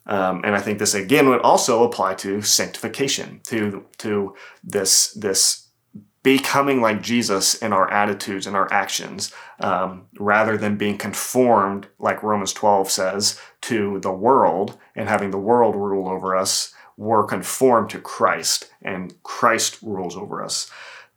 Um, 0.05 0.41
and 0.43 0.55
I 0.55 0.59
think 0.59 0.79
this 0.79 0.95
again 0.95 1.29
would 1.29 1.41
also 1.41 1.83
apply 1.83 2.15
to 2.15 2.41
sanctification, 2.41 3.41
to 3.45 3.85
to 3.99 4.35
this 4.63 5.13
this 5.13 5.69
becoming 6.23 6.81
like 6.81 7.01
Jesus 7.01 7.55
in 7.55 7.71
our 7.71 7.89
attitudes 7.89 8.45
and 8.45 8.55
our 8.55 8.71
actions, 8.73 9.33
um, 9.61 10.07
rather 10.19 10.57
than 10.57 10.77
being 10.77 10.97
conformed, 10.97 11.87
like 11.97 12.23
Romans 12.23 12.53
12 12.53 12.91
says, 12.91 13.39
to 13.61 13.99
the 14.01 14.11
world 14.11 14.77
and 14.95 15.07
having 15.07 15.31
the 15.31 15.37
world 15.37 15.75
rule 15.75 16.09
over 16.09 16.35
us. 16.35 16.73
We're 16.99 17.23
conformed 17.23 17.89
to 17.91 17.99
Christ, 18.01 18.69
and 18.81 19.15
Christ 19.23 19.79
rules 19.81 20.17
over 20.17 20.43
us. 20.43 20.69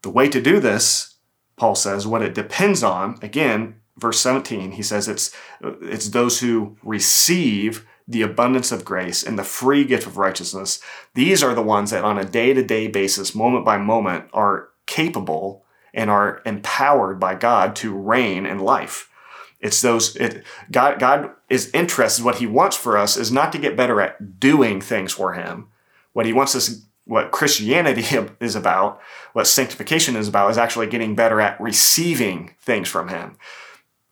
The 0.02 0.10
way 0.10 0.28
to 0.28 0.40
do 0.40 0.60
this, 0.60 1.16
Paul 1.56 1.74
says, 1.74 2.06
what 2.06 2.22
it 2.22 2.34
depends 2.34 2.84
on, 2.84 3.18
again, 3.20 3.80
verse 3.98 4.20
17, 4.20 4.70
he 4.70 4.82
says 4.82 5.08
it's 5.08 5.34
it's 5.60 6.10
those 6.10 6.38
who 6.38 6.76
receive 6.84 7.84
the 8.06 8.22
abundance 8.22 8.70
of 8.70 8.84
grace 8.84 9.24
and 9.24 9.36
the 9.36 9.42
free 9.42 9.82
gift 9.82 10.06
of 10.06 10.18
righteousness. 10.18 10.80
These 11.14 11.42
are 11.42 11.54
the 11.54 11.62
ones 11.62 11.90
that 11.90 12.04
on 12.04 12.16
a 12.16 12.24
day-to-day 12.24 12.86
basis, 12.86 13.34
moment 13.34 13.64
by 13.64 13.76
moment, 13.76 14.26
are 14.32 14.68
capable 14.86 15.64
and 15.92 16.08
are 16.08 16.42
empowered 16.46 17.18
by 17.18 17.34
God 17.34 17.74
to 17.76 17.92
reign 17.92 18.46
in 18.46 18.60
life. 18.60 19.10
It's 19.58 19.82
those 19.82 20.14
it, 20.14 20.44
God 20.70 21.00
God 21.00 21.30
is 21.48 21.72
interested 21.74 22.24
what 22.24 22.36
he 22.36 22.46
wants 22.46 22.76
for 22.76 22.96
us 22.96 23.16
is 23.16 23.32
not 23.32 23.50
to 23.50 23.58
get 23.58 23.76
better 23.76 24.00
at 24.00 24.38
doing 24.38 24.80
things 24.80 25.12
for 25.12 25.32
him. 25.32 25.70
What 26.12 26.26
he 26.26 26.32
wants 26.32 26.54
us 26.54 26.84
what 27.04 27.32
Christianity 27.32 28.04
is 28.40 28.54
about, 28.54 29.00
what 29.32 29.46
sanctification 29.46 30.16
is 30.16 30.28
about 30.28 30.50
is 30.50 30.58
actually 30.58 30.86
getting 30.86 31.14
better 31.14 31.40
at 31.40 31.60
receiving 31.60 32.54
things 32.60 32.88
from 32.88 33.08
him. 33.08 33.36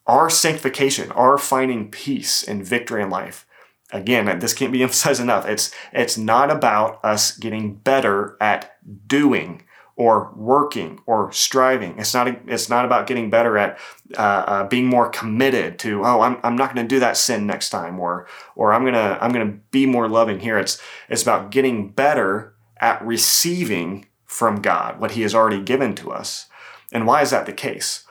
Our 0.06 0.28
sanctification, 0.28 1.12
our 1.12 1.38
finding 1.38 1.90
peace 1.90 2.42
and 2.42 2.66
victory 2.66 3.02
in 3.02 3.10
life. 3.10 3.46
Again, 3.92 4.38
this 4.38 4.54
can't 4.54 4.72
be 4.72 4.82
emphasized 4.82 5.20
enough. 5.20 5.46
It's 5.46 5.72
it's 5.92 6.18
not 6.18 6.50
about 6.50 7.04
us 7.04 7.36
getting 7.36 7.74
better 7.74 8.36
at 8.40 8.76
doing 9.06 9.62
or 9.96 10.32
working 10.34 11.00
or 11.06 11.30
striving. 11.32 11.98
It's 11.98 12.14
not, 12.14 12.28
it's 12.46 12.68
not 12.68 12.84
about 12.84 13.06
getting 13.06 13.30
better 13.30 13.58
at 13.58 13.78
uh, 14.16 14.20
uh, 14.20 14.68
being 14.68 14.86
more 14.86 15.08
committed 15.08 15.78
to, 15.80 16.04
oh, 16.04 16.20
I'm, 16.20 16.38
I'm 16.42 16.56
not 16.56 16.74
going 16.74 16.86
to 16.86 16.94
do 16.94 17.00
that 17.00 17.16
sin 17.16 17.46
next 17.46 17.70
time 17.70 18.00
or, 18.00 18.26
or 18.54 18.72
I'm 18.72 18.82
going 18.82 18.94
to, 18.94 19.18
I'm 19.22 19.32
going 19.32 19.46
to 19.46 19.58
be 19.70 19.86
more 19.86 20.08
loving 20.08 20.40
here. 20.40 20.58
It's, 20.58 20.80
it's 21.08 21.22
about 21.22 21.50
getting 21.50 21.90
better 21.90 22.54
at 22.80 23.04
receiving 23.04 24.06
from 24.26 24.62
God 24.62 25.00
what 25.00 25.12
he 25.12 25.22
has 25.22 25.34
already 25.34 25.60
given 25.60 25.94
to 25.96 26.10
us. 26.10 26.46
And 26.92 27.06
why 27.06 27.22
is 27.22 27.30
that 27.30 27.46
the 27.46 27.52
case? 27.52 28.04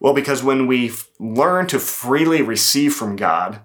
Well, 0.00 0.12
because 0.12 0.42
when 0.42 0.66
we 0.66 0.92
learn 1.18 1.66
to 1.68 1.78
freely 1.78 2.42
receive 2.42 2.94
from 2.94 3.16
God, 3.16 3.60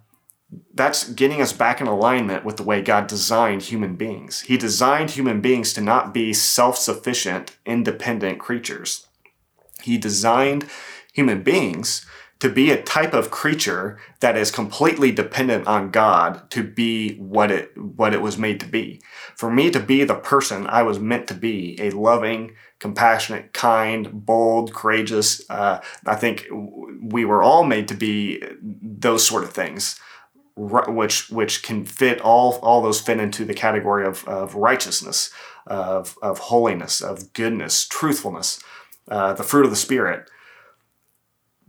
that's 0.73 1.09
getting 1.09 1.41
us 1.41 1.53
back 1.53 1.81
in 1.81 1.87
alignment 1.87 2.45
with 2.45 2.57
the 2.57 2.63
way 2.63 2.81
God 2.81 3.07
designed 3.07 3.63
human 3.63 3.95
beings. 3.95 4.41
He 4.41 4.57
designed 4.57 5.11
human 5.11 5.41
beings 5.41 5.73
to 5.73 5.81
not 5.81 6.13
be 6.13 6.33
self 6.33 6.77
sufficient, 6.77 7.57
independent 7.65 8.39
creatures. 8.39 9.07
He 9.81 9.97
designed 9.97 10.67
human 11.13 11.43
beings 11.43 12.05
to 12.39 12.49
be 12.49 12.71
a 12.71 12.81
type 12.81 13.13
of 13.13 13.29
creature 13.31 13.99
that 14.21 14.37
is 14.37 14.49
completely 14.49 15.11
dependent 15.11 15.67
on 15.67 15.91
God 15.91 16.49
to 16.51 16.63
be 16.63 17.17
what 17.17 17.51
it 17.51 17.77
what 17.77 18.13
it 18.13 18.21
was 18.21 18.37
made 18.37 18.59
to 18.61 18.65
be. 18.65 19.01
For 19.35 19.51
me 19.51 19.69
to 19.71 19.79
be 19.79 20.03
the 20.03 20.15
person 20.15 20.65
I 20.65 20.83
was 20.83 20.99
meant 20.99 21.27
to 21.27 21.33
be, 21.33 21.75
a 21.79 21.91
loving, 21.91 22.55
compassionate, 22.79 23.53
kind, 23.53 24.25
bold, 24.25 24.73
courageous. 24.73 25.47
Uh, 25.49 25.81
I 26.05 26.15
think 26.15 26.47
we 27.01 27.25
were 27.25 27.43
all 27.43 27.65
made 27.65 27.89
to 27.89 27.93
be 27.95 28.41
those 28.61 29.27
sort 29.27 29.43
of 29.43 29.51
things 29.51 29.99
which 30.59 31.29
which 31.29 31.63
can 31.63 31.85
fit 31.85 32.19
all 32.21 32.59
all 32.61 32.81
those 32.81 32.99
fit 32.99 33.19
into 33.19 33.45
the 33.45 33.53
category 33.53 34.05
of, 34.05 34.27
of 34.27 34.55
righteousness, 34.55 35.31
of, 35.65 36.17
of 36.21 36.39
holiness, 36.39 37.01
of 37.01 37.31
goodness, 37.33 37.87
truthfulness, 37.87 38.61
uh, 39.07 39.33
the 39.33 39.43
fruit 39.43 39.65
of 39.65 39.71
the 39.71 39.77
spirit. 39.77 40.29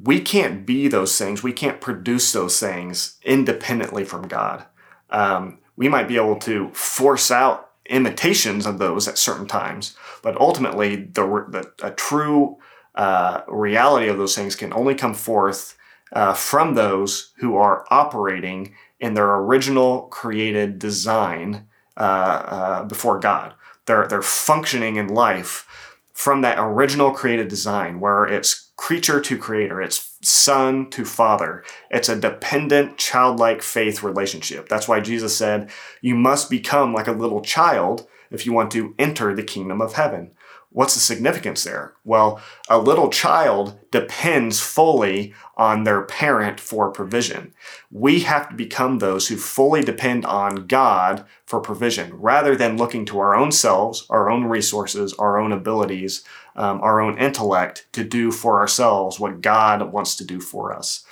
We 0.03 0.21
can't 0.21 0.65
be 0.67 0.89
those 0.89 1.17
things. 1.19 1.43
We 1.43 1.53
can't 1.53 1.81
produce 1.81 2.33
those 2.33 2.59
things 2.59 3.19
independently 3.23 4.05
from 4.05 4.29
God. 4.29 4.65
Um, 5.11 5.59
we 5.77 5.89
might 5.89 6.09
be 6.09 6.17
able 6.17 6.37
to 6.41 6.71
force 6.71 7.31
out 7.31 7.71
imitations 7.87 8.67
of 8.67 8.79
those 8.79 9.09
at 9.09 9.19
certain 9.19 9.47
times, 9.47 9.97
but 10.23 10.41
ultimately, 10.41 10.97
the, 10.97 11.23
the 11.49 11.73
a 11.83 11.91
true 11.91 12.57
uh, 12.95 13.43
reality 13.47 14.09
of 14.09 14.19
those 14.19 14.35
things 14.35 14.57
can 14.57 14.73
only 14.73 14.95
come 14.95 15.15
forth 15.15 15.77
uh, 16.13 16.35
from 16.35 16.75
those 16.75 17.33
who 17.39 17.57
are 17.57 17.87
operating 17.91 18.75
in 18.99 19.15
their 19.15 19.35
original 19.37 20.03
created 20.03 20.79
design 20.79 21.67
uh, 21.97 22.01
uh, 22.01 22.85
before 22.85 23.19
God. 23.19 23.55
They're, 23.87 24.07
they're 24.07 24.23
functioning 24.23 24.97
in 24.97 25.09
life 25.09 25.67
from 26.13 26.43
that 26.43 26.59
original 26.59 27.13
created 27.13 27.49
design 27.49 27.99
where 27.99 28.25
it's 28.25 28.71
creature 28.77 29.21
to 29.21 29.37
creator, 29.37 29.81
it's 29.81 30.17
son 30.23 30.89
to 30.91 31.05
father. 31.05 31.65
It's 31.91 32.09
a 32.09 32.19
dependent, 32.19 32.99
childlike 32.99 33.63
faith 33.63 34.03
relationship. 34.03 34.69
That's 34.69 34.89
why 34.89 35.01
Jesus 35.01 35.37
said, 35.37 35.71
You 36.01 36.15
must 36.15 36.51
become 36.51 36.95
like 36.95 37.07
a 37.07 37.13
little 37.13 37.43
child 37.43 38.07
if 38.31 38.47
you 38.47 38.53
want 38.53 38.71
to 38.73 38.95
enter 38.99 39.35
the 39.35 39.43
kingdom 39.43 39.81
of 39.81 39.95
heaven. 39.95 40.33
What's 40.73 40.95
the 40.95 41.01
significance 41.01 41.65
there? 41.65 41.95
Well, 42.05 42.41
a 42.69 42.79
little 42.79 43.11
child 43.11 43.77
depends 43.91 44.61
fully 44.61 45.35
on 45.57 45.83
their 45.83 46.03
parent 46.03 46.61
for 46.61 46.93
provision. 46.93 47.53
We 47.91 48.21
have 48.21 48.49
to 48.51 48.55
become 48.55 48.99
those 48.99 49.27
who 49.27 49.37
fully 49.37 49.83
depend 49.83 50.25
on 50.25 50.69
God 50.69 51.25
for 51.45 51.59
provision 51.59 52.15
rather 52.15 52.55
than 52.55 52.77
looking 52.77 53.05
to 53.07 53.19
our 53.19 53.35
own 53.35 53.51
selves, 53.51 54.07
our 54.11 54.31
own 54.31 54.45
resources, 54.45 55.13
our 55.15 55.41
own 55.41 55.51
abilities, 55.51 56.23
um, 56.55 56.81
our 56.83 57.01
own 57.01 57.19
intellect 57.19 57.89
to 57.93 58.05
do 58.05 58.31
for 58.31 58.61
ourselves 58.61 59.19
what 59.19 59.41
God 59.41 59.93
wants 59.93 60.15
to 60.17 60.25
do 60.25 60.41
for 60.41 60.73
us. 60.73 61.05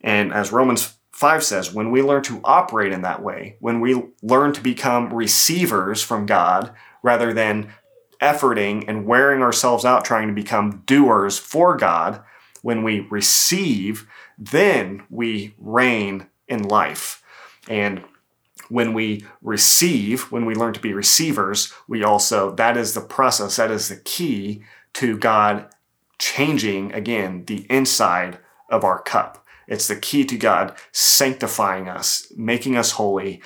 And 0.00 0.32
as 0.32 0.50
Romans 0.50 0.97
5 1.18 1.42
says, 1.42 1.74
when 1.74 1.90
we 1.90 2.00
learn 2.00 2.22
to 2.22 2.40
operate 2.44 2.92
in 2.92 3.02
that 3.02 3.24
way, 3.24 3.56
when 3.58 3.80
we 3.80 4.04
learn 4.22 4.52
to 4.52 4.60
become 4.60 5.12
receivers 5.12 6.00
from 6.00 6.26
God 6.26 6.72
rather 7.02 7.32
than 7.32 7.72
efforting 8.22 8.84
and 8.86 9.04
wearing 9.04 9.42
ourselves 9.42 9.84
out 9.84 10.04
trying 10.04 10.28
to 10.28 10.32
become 10.32 10.84
doers 10.86 11.36
for 11.36 11.76
God, 11.76 12.22
when 12.62 12.84
we 12.84 13.00
receive, 13.00 14.06
then 14.38 15.02
we 15.10 15.56
reign 15.58 16.28
in 16.46 16.62
life. 16.62 17.20
And 17.68 18.04
when 18.68 18.94
we 18.94 19.24
receive, 19.42 20.30
when 20.30 20.46
we 20.46 20.54
learn 20.54 20.74
to 20.74 20.80
be 20.80 20.94
receivers, 20.94 21.74
we 21.88 22.04
also, 22.04 22.54
that 22.54 22.76
is 22.76 22.94
the 22.94 23.00
process, 23.00 23.56
that 23.56 23.72
is 23.72 23.88
the 23.88 23.96
key 23.96 24.62
to 24.92 25.18
God 25.18 25.68
changing 26.20 26.92
again 26.92 27.44
the 27.46 27.66
inside 27.68 28.38
of 28.68 28.84
our 28.84 29.02
cup. 29.02 29.44
It's 29.68 29.86
the 29.86 29.96
key 29.96 30.24
to 30.24 30.36
God 30.36 30.76
sanctifying 30.92 31.88
us, 31.88 32.32
making 32.36 32.76
us 32.76 32.92
holy 32.92 33.42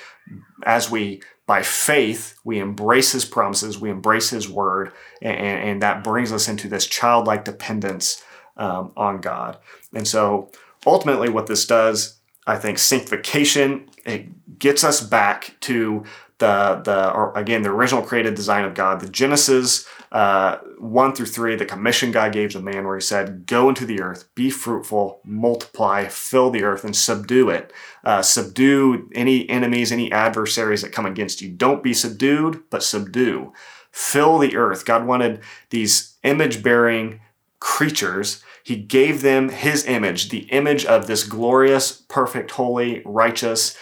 as 0.65 0.91
we 0.91 1.21
by 1.47 1.63
faith, 1.63 2.39
we 2.45 2.61
embrace 2.61 3.13
his 3.13 3.25
promises, 3.25 3.79
we 3.79 3.91
embrace 3.91 4.31
his 4.31 4.49
word, 4.49 4.93
and, 5.21 5.37
and 5.37 5.83
that 5.83 6.05
brings 6.05 6.33
us 6.33 6.49
into 6.49 6.69
this 6.69 6.87
childlike 6.87 7.44
dependence 7.44 8.23
um, 8.57 8.92
on 8.96 9.21
God. 9.21 9.59
And 9.92 10.07
so 10.07 10.51
ultimately, 10.87 11.29
what 11.29 11.49
this 11.49 11.67
does, 11.67 12.21
I 12.46 12.57
think, 12.57 12.79
sanctification, 12.79 13.90
it 14.07 14.59
gets 14.59 14.85
us 14.85 15.01
back 15.01 15.57
to 15.63 16.05
the 16.43 16.83
the 16.85 17.38
again 17.38 17.63
the 17.63 17.71
original 17.71 18.03
created 18.03 18.35
design 18.35 18.65
of 18.65 18.75
God, 18.75 19.01
the 19.01 19.09
Genesis 19.09 19.87
uh, 20.11 20.59
one 20.79 21.15
through 21.15 21.27
three, 21.27 21.55
the 21.55 21.65
commission 21.65 22.11
God 22.11 22.33
gave 22.33 22.51
to 22.51 22.61
man, 22.61 22.85
where 22.85 22.97
He 22.97 23.01
said, 23.01 23.47
"Go 23.47 23.69
into 23.69 23.87
the 23.87 24.01
earth, 24.01 24.29
be 24.35 24.51
fruitful, 24.51 25.21
multiply, 25.25 26.07
fill 26.09 26.51
the 26.51 26.65
earth, 26.65 26.85
and 26.85 26.97
subdue 26.97 27.49
it. 27.49 27.73
Uh, 28.05 28.23
subdue 28.23 29.09
any 29.15 29.49
enemies, 29.49 29.93
any 29.93 30.11
adversaries 30.11 30.83
that 30.83 30.93
come 30.93 31.07
against 31.07 31.40
you. 31.40 31.49
Don't 31.49 31.83
be 31.83 31.95
subdued, 31.95 32.65
but 32.71 32.83
subdue. 32.83 33.53
Fill 33.93 34.38
the 34.38 34.57
earth." 34.57 34.85
God 34.85 35.07
wanted 35.07 35.40
these 35.71 36.19
image-bearing 36.25 37.21
creatures. 37.61 38.43
He 38.65 38.77
gave 38.77 39.23
them 39.23 39.49
His 39.49 39.87
image, 39.87 40.29
the 40.29 40.45
image 40.51 40.85
of 40.85 41.07
this 41.07 41.23
glorious, 41.25 42.03
perfect, 42.09 42.51
holy, 42.51 43.03
righteous 43.05 43.77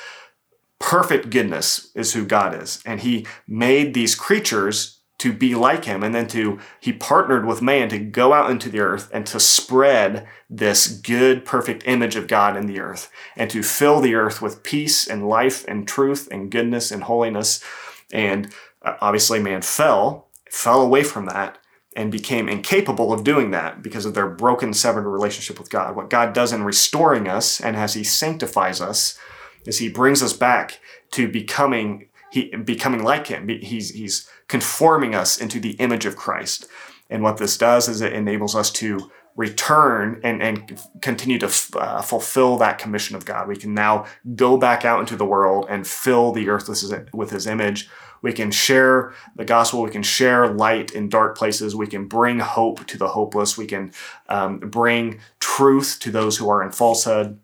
perfect 0.81 1.31
goodness 1.31 1.93
is 1.95 2.15
who 2.15 2.27
God 2.27 2.61
is. 2.61 2.83
And 2.85 3.01
he 3.01 3.27
made 3.47 3.95
these 3.95 4.17
creatures 4.17 5.01
to 5.19 5.33
be 5.33 5.55
like 5.55 5.85
him. 5.85 6.03
And 6.03 6.15
then 6.15 6.27
to 6.29 6.59
he 6.81 6.93
partnered 6.93 7.47
with 7.47 7.63
man 7.63 7.91
to 7.91 7.99
go 7.99 8.33
out 8.33 8.51
into 8.51 8.71
the 8.71 8.81
earth 8.81 9.11
and 9.13 9.27
to 9.27 9.39
spread 9.39 10.27
this 10.49 10.89
good 10.89 11.45
perfect 11.45 11.87
image 11.87 12.17
of 12.17 12.27
God 12.27 12.57
in 12.57 12.67
the 12.67 12.81
earth 12.81 13.11
and 13.37 13.51
to 13.51 13.63
fill 13.63 14.01
the 14.01 14.15
earth 14.15 14.41
with 14.41 14.63
peace 14.63 15.07
and 15.07 15.29
life 15.29 15.65
and 15.69 15.87
truth 15.87 16.27
and 16.33 16.51
goodness 16.51 16.91
and 16.91 17.05
holiness. 17.05 17.63
And 18.11 18.53
uh, 18.83 18.97
obviously 19.01 19.39
man 19.39 19.63
fell 19.63 20.29
fell 20.51 20.81
away 20.81 21.05
from 21.05 21.27
that 21.27 21.59
and 21.95 22.11
became 22.11 22.49
incapable 22.49 23.13
of 23.13 23.23
doing 23.23 23.51
that 23.51 23.83
because 23.83 24.07
of 24.07 24.15
their 24.15 24.29
broken 24.29 24.73
severed 24.73 25.09
relationship 25.09 25.59
with 25.59 25.69
God. 25.69 25.95
What 25.95 26.09
God 26.09 26.33
does 26.33 26.53
in 26.53 26.65
restoring 26.65 27.29
us 27.29 27.61
and 27.61 27.77
as 27.77 27.95
he 27.95 28.05
sanctifies 28.05 28.81
us 28.81 29.19
is 29.67 29.79
he 29.79 29.89
brings 29.89 30.23
us 30.23 30.33
back 30.33 30.81
to 31.13 31.29
becoming 31.29 32.09
he 32.31 32.55
becoming 32.57 33.03
like 33.03 33.27
him 33.27 33.49
he's 33.49 33.91
he's 33.91 34.29
conforming 34.49 35.15
us 35.15 35.41
into 35.41 35.61
the 35.61 35.73
image 35.73 36.07
of 36.07 36.17
Christ. 36.17 36.67
And 37.09 37.23
what 37.23 37.39
this 37.39 37.57
does 37.57 37.89
is 37.89 38.01
it 38.01 38.13
enables 38.13 38.55
us 38.55 38.71
to 38.73 39.11
return 39.37 40.21
and, 40.23 40.43
and 40.43 40.81
continue 41.01 41.39
to 41.39 41.47
f- 41.47 41.75
uh, 41.77 42.03
fulfill 42.03 42.57
that 42.59 42.79
commission 42.79 43.17
of 43.17 43.25
God. 43.25 43.49
We 43.49 43.57
can 43.57 43.75
now 43.75 44.07
go 44.35 44.57
back 44.57 44.85
out 44.85 45.01
into 45.01 45.17
the 45.17 45.25
world 45.25 45.67
and 45.69 45.87
fill 45.87 46.33
the 46.33 46.49
earth 46.49 46.69
with 46.69 46.81
his, 46.81 46.93
with 47.13 47.31
his 47.31 47.47
image. 47.47 47.89
We 48.23 48.33
can 48.33 48.51
share 48.51 49.15
the 49.37 49.45
gospel. 49.45 49.83
We 49.83 49.91
can 49.91 50.03
share 50.03 50.49
light 50.49 50.91
in 50.91 51.09
dark 51.09 51.39
places. 51.39 51.75
We 51.75 51.87
can 51.87 52.07
bring 52.07 52.41
hope 52.41 52.87
to 52.87 52.99
the 52.99 53.09
hopeless. 53.09 53.57
We 53.57 53.67
can 53.67 53.93
um, 54.29 54.59
bring 54.59 55.21
truth 55.39 55.99
to 56.01 56.11
those 56.11 56.37
who 56.37 56.51
are 56.51 56.63
in 56.63 56.73
falsehood. 56.73 57.39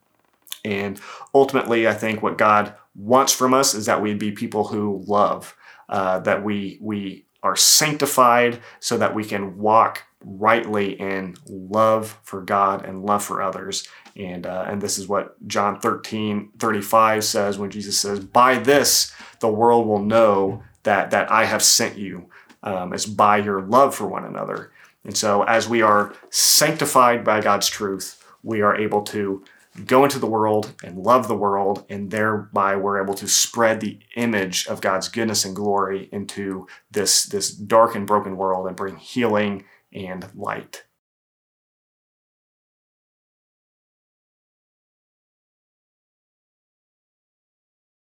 And 0.67 1.01
ultimately, 1.33 1.87
I 1.87 1.95
think 1.95 2.23
what 2.23 2.37
God 2.37 2.75
wants 2.95 3.33
from 3.33 3.55
us 3.55 3.75
is 3.75 3.87
that 3.87 4.03
we 4.03 4.15
be 4.15 4.33
people 4.33 4.69
who 4.69 5.05
love 5.07 5.57
uh, 5.89 6.19
that 6.21 6.43
we 6.43 6.79
we 6.81 7.27
are 7.43 7.57
sanctified 7.57 8.61
so 8.81 8.99
that 8.99 9.15
we 9.15 9.25
can 9.25 9.57
walk 9.57 10.03
rightly 10.25 10.99
in 10.99 11.37
love 11.49 12.19
for 12.25 12.43
God 12.43 12.85
and 12.85 13.05
love 13.05 13.23
for 13.23 13.41
others. 13.41 13.87
And, 14.17 14.47
uh, 14.47 14.65
and 14.67 14.81
this 14.81 14.99
is 14.99 15.07
what 15.07 15.37
John 15.47 15.79
13, 15.79 16.51
35 16.59 17.23
says 17.23 17.59
when 17.59 17.71
Jesus 17.71 18.01
says, 18.01 18.19
By 18.19 18.59
this 18.59 19.13
the 19.39 19.49
world 19.49 19.87
will 19.87 20.03
know 20.03 20.63
that, 20.83 21.11
that 21.13 21.31
I 21.31 21.45
have 21.45 21.63
sent 21.63 21.99
you. 21.99 22.31
Um, 22.63 22.93
it's 22.93 23.07
by 23.07 23.37
your 23.37 23.61
love 23.61 23.95
for 23.95 24.09
one 24.09 24.25
another. 24.25 24.73
And 25.05 25.17
so 25.17 25.43
as 25.45 25.69
we 25.69 25.83
are 25.83 26.15
sanctified 26.31 27.23
by 27.23 27.41
God's 27.41 27.69
truth, 27.69 28.25
we 28.43 28.63
are 28.63 28.75
able 28.75 29.03
to 29.03 29.45
go 29.85 30.05
into 30.05 30.19
the 30.19 30.27
world 30.27 30.75
and 30.83 30.99
love 30.99 31.29
the 31.29 31.37
world, 31.37 31.85
and 31.91 32.11
thereby 32.11 32.77
we're 32.77 33.03
able 33.03 33.15
to 33.15 33.29
spread 33.29 33.81
the 33.81 33.99
image 34.17 34.67
of 34.67 34.81
God's 34.81 35.09
goodness 35.09 35.45
and 35.45 35.55
glory 35.55 36.09
into 36.13 36.67
this, 36.91 37.25
this 37.25 37.51
dark 37.51 37.95
and 37.95 38.07
broken 38.07 38.37
world 38.37 38.67
and 38.67 38.77
bring 38.77 38.97
healing 38.97 39.65
and 39.93 40.27
light. 40.35 40.86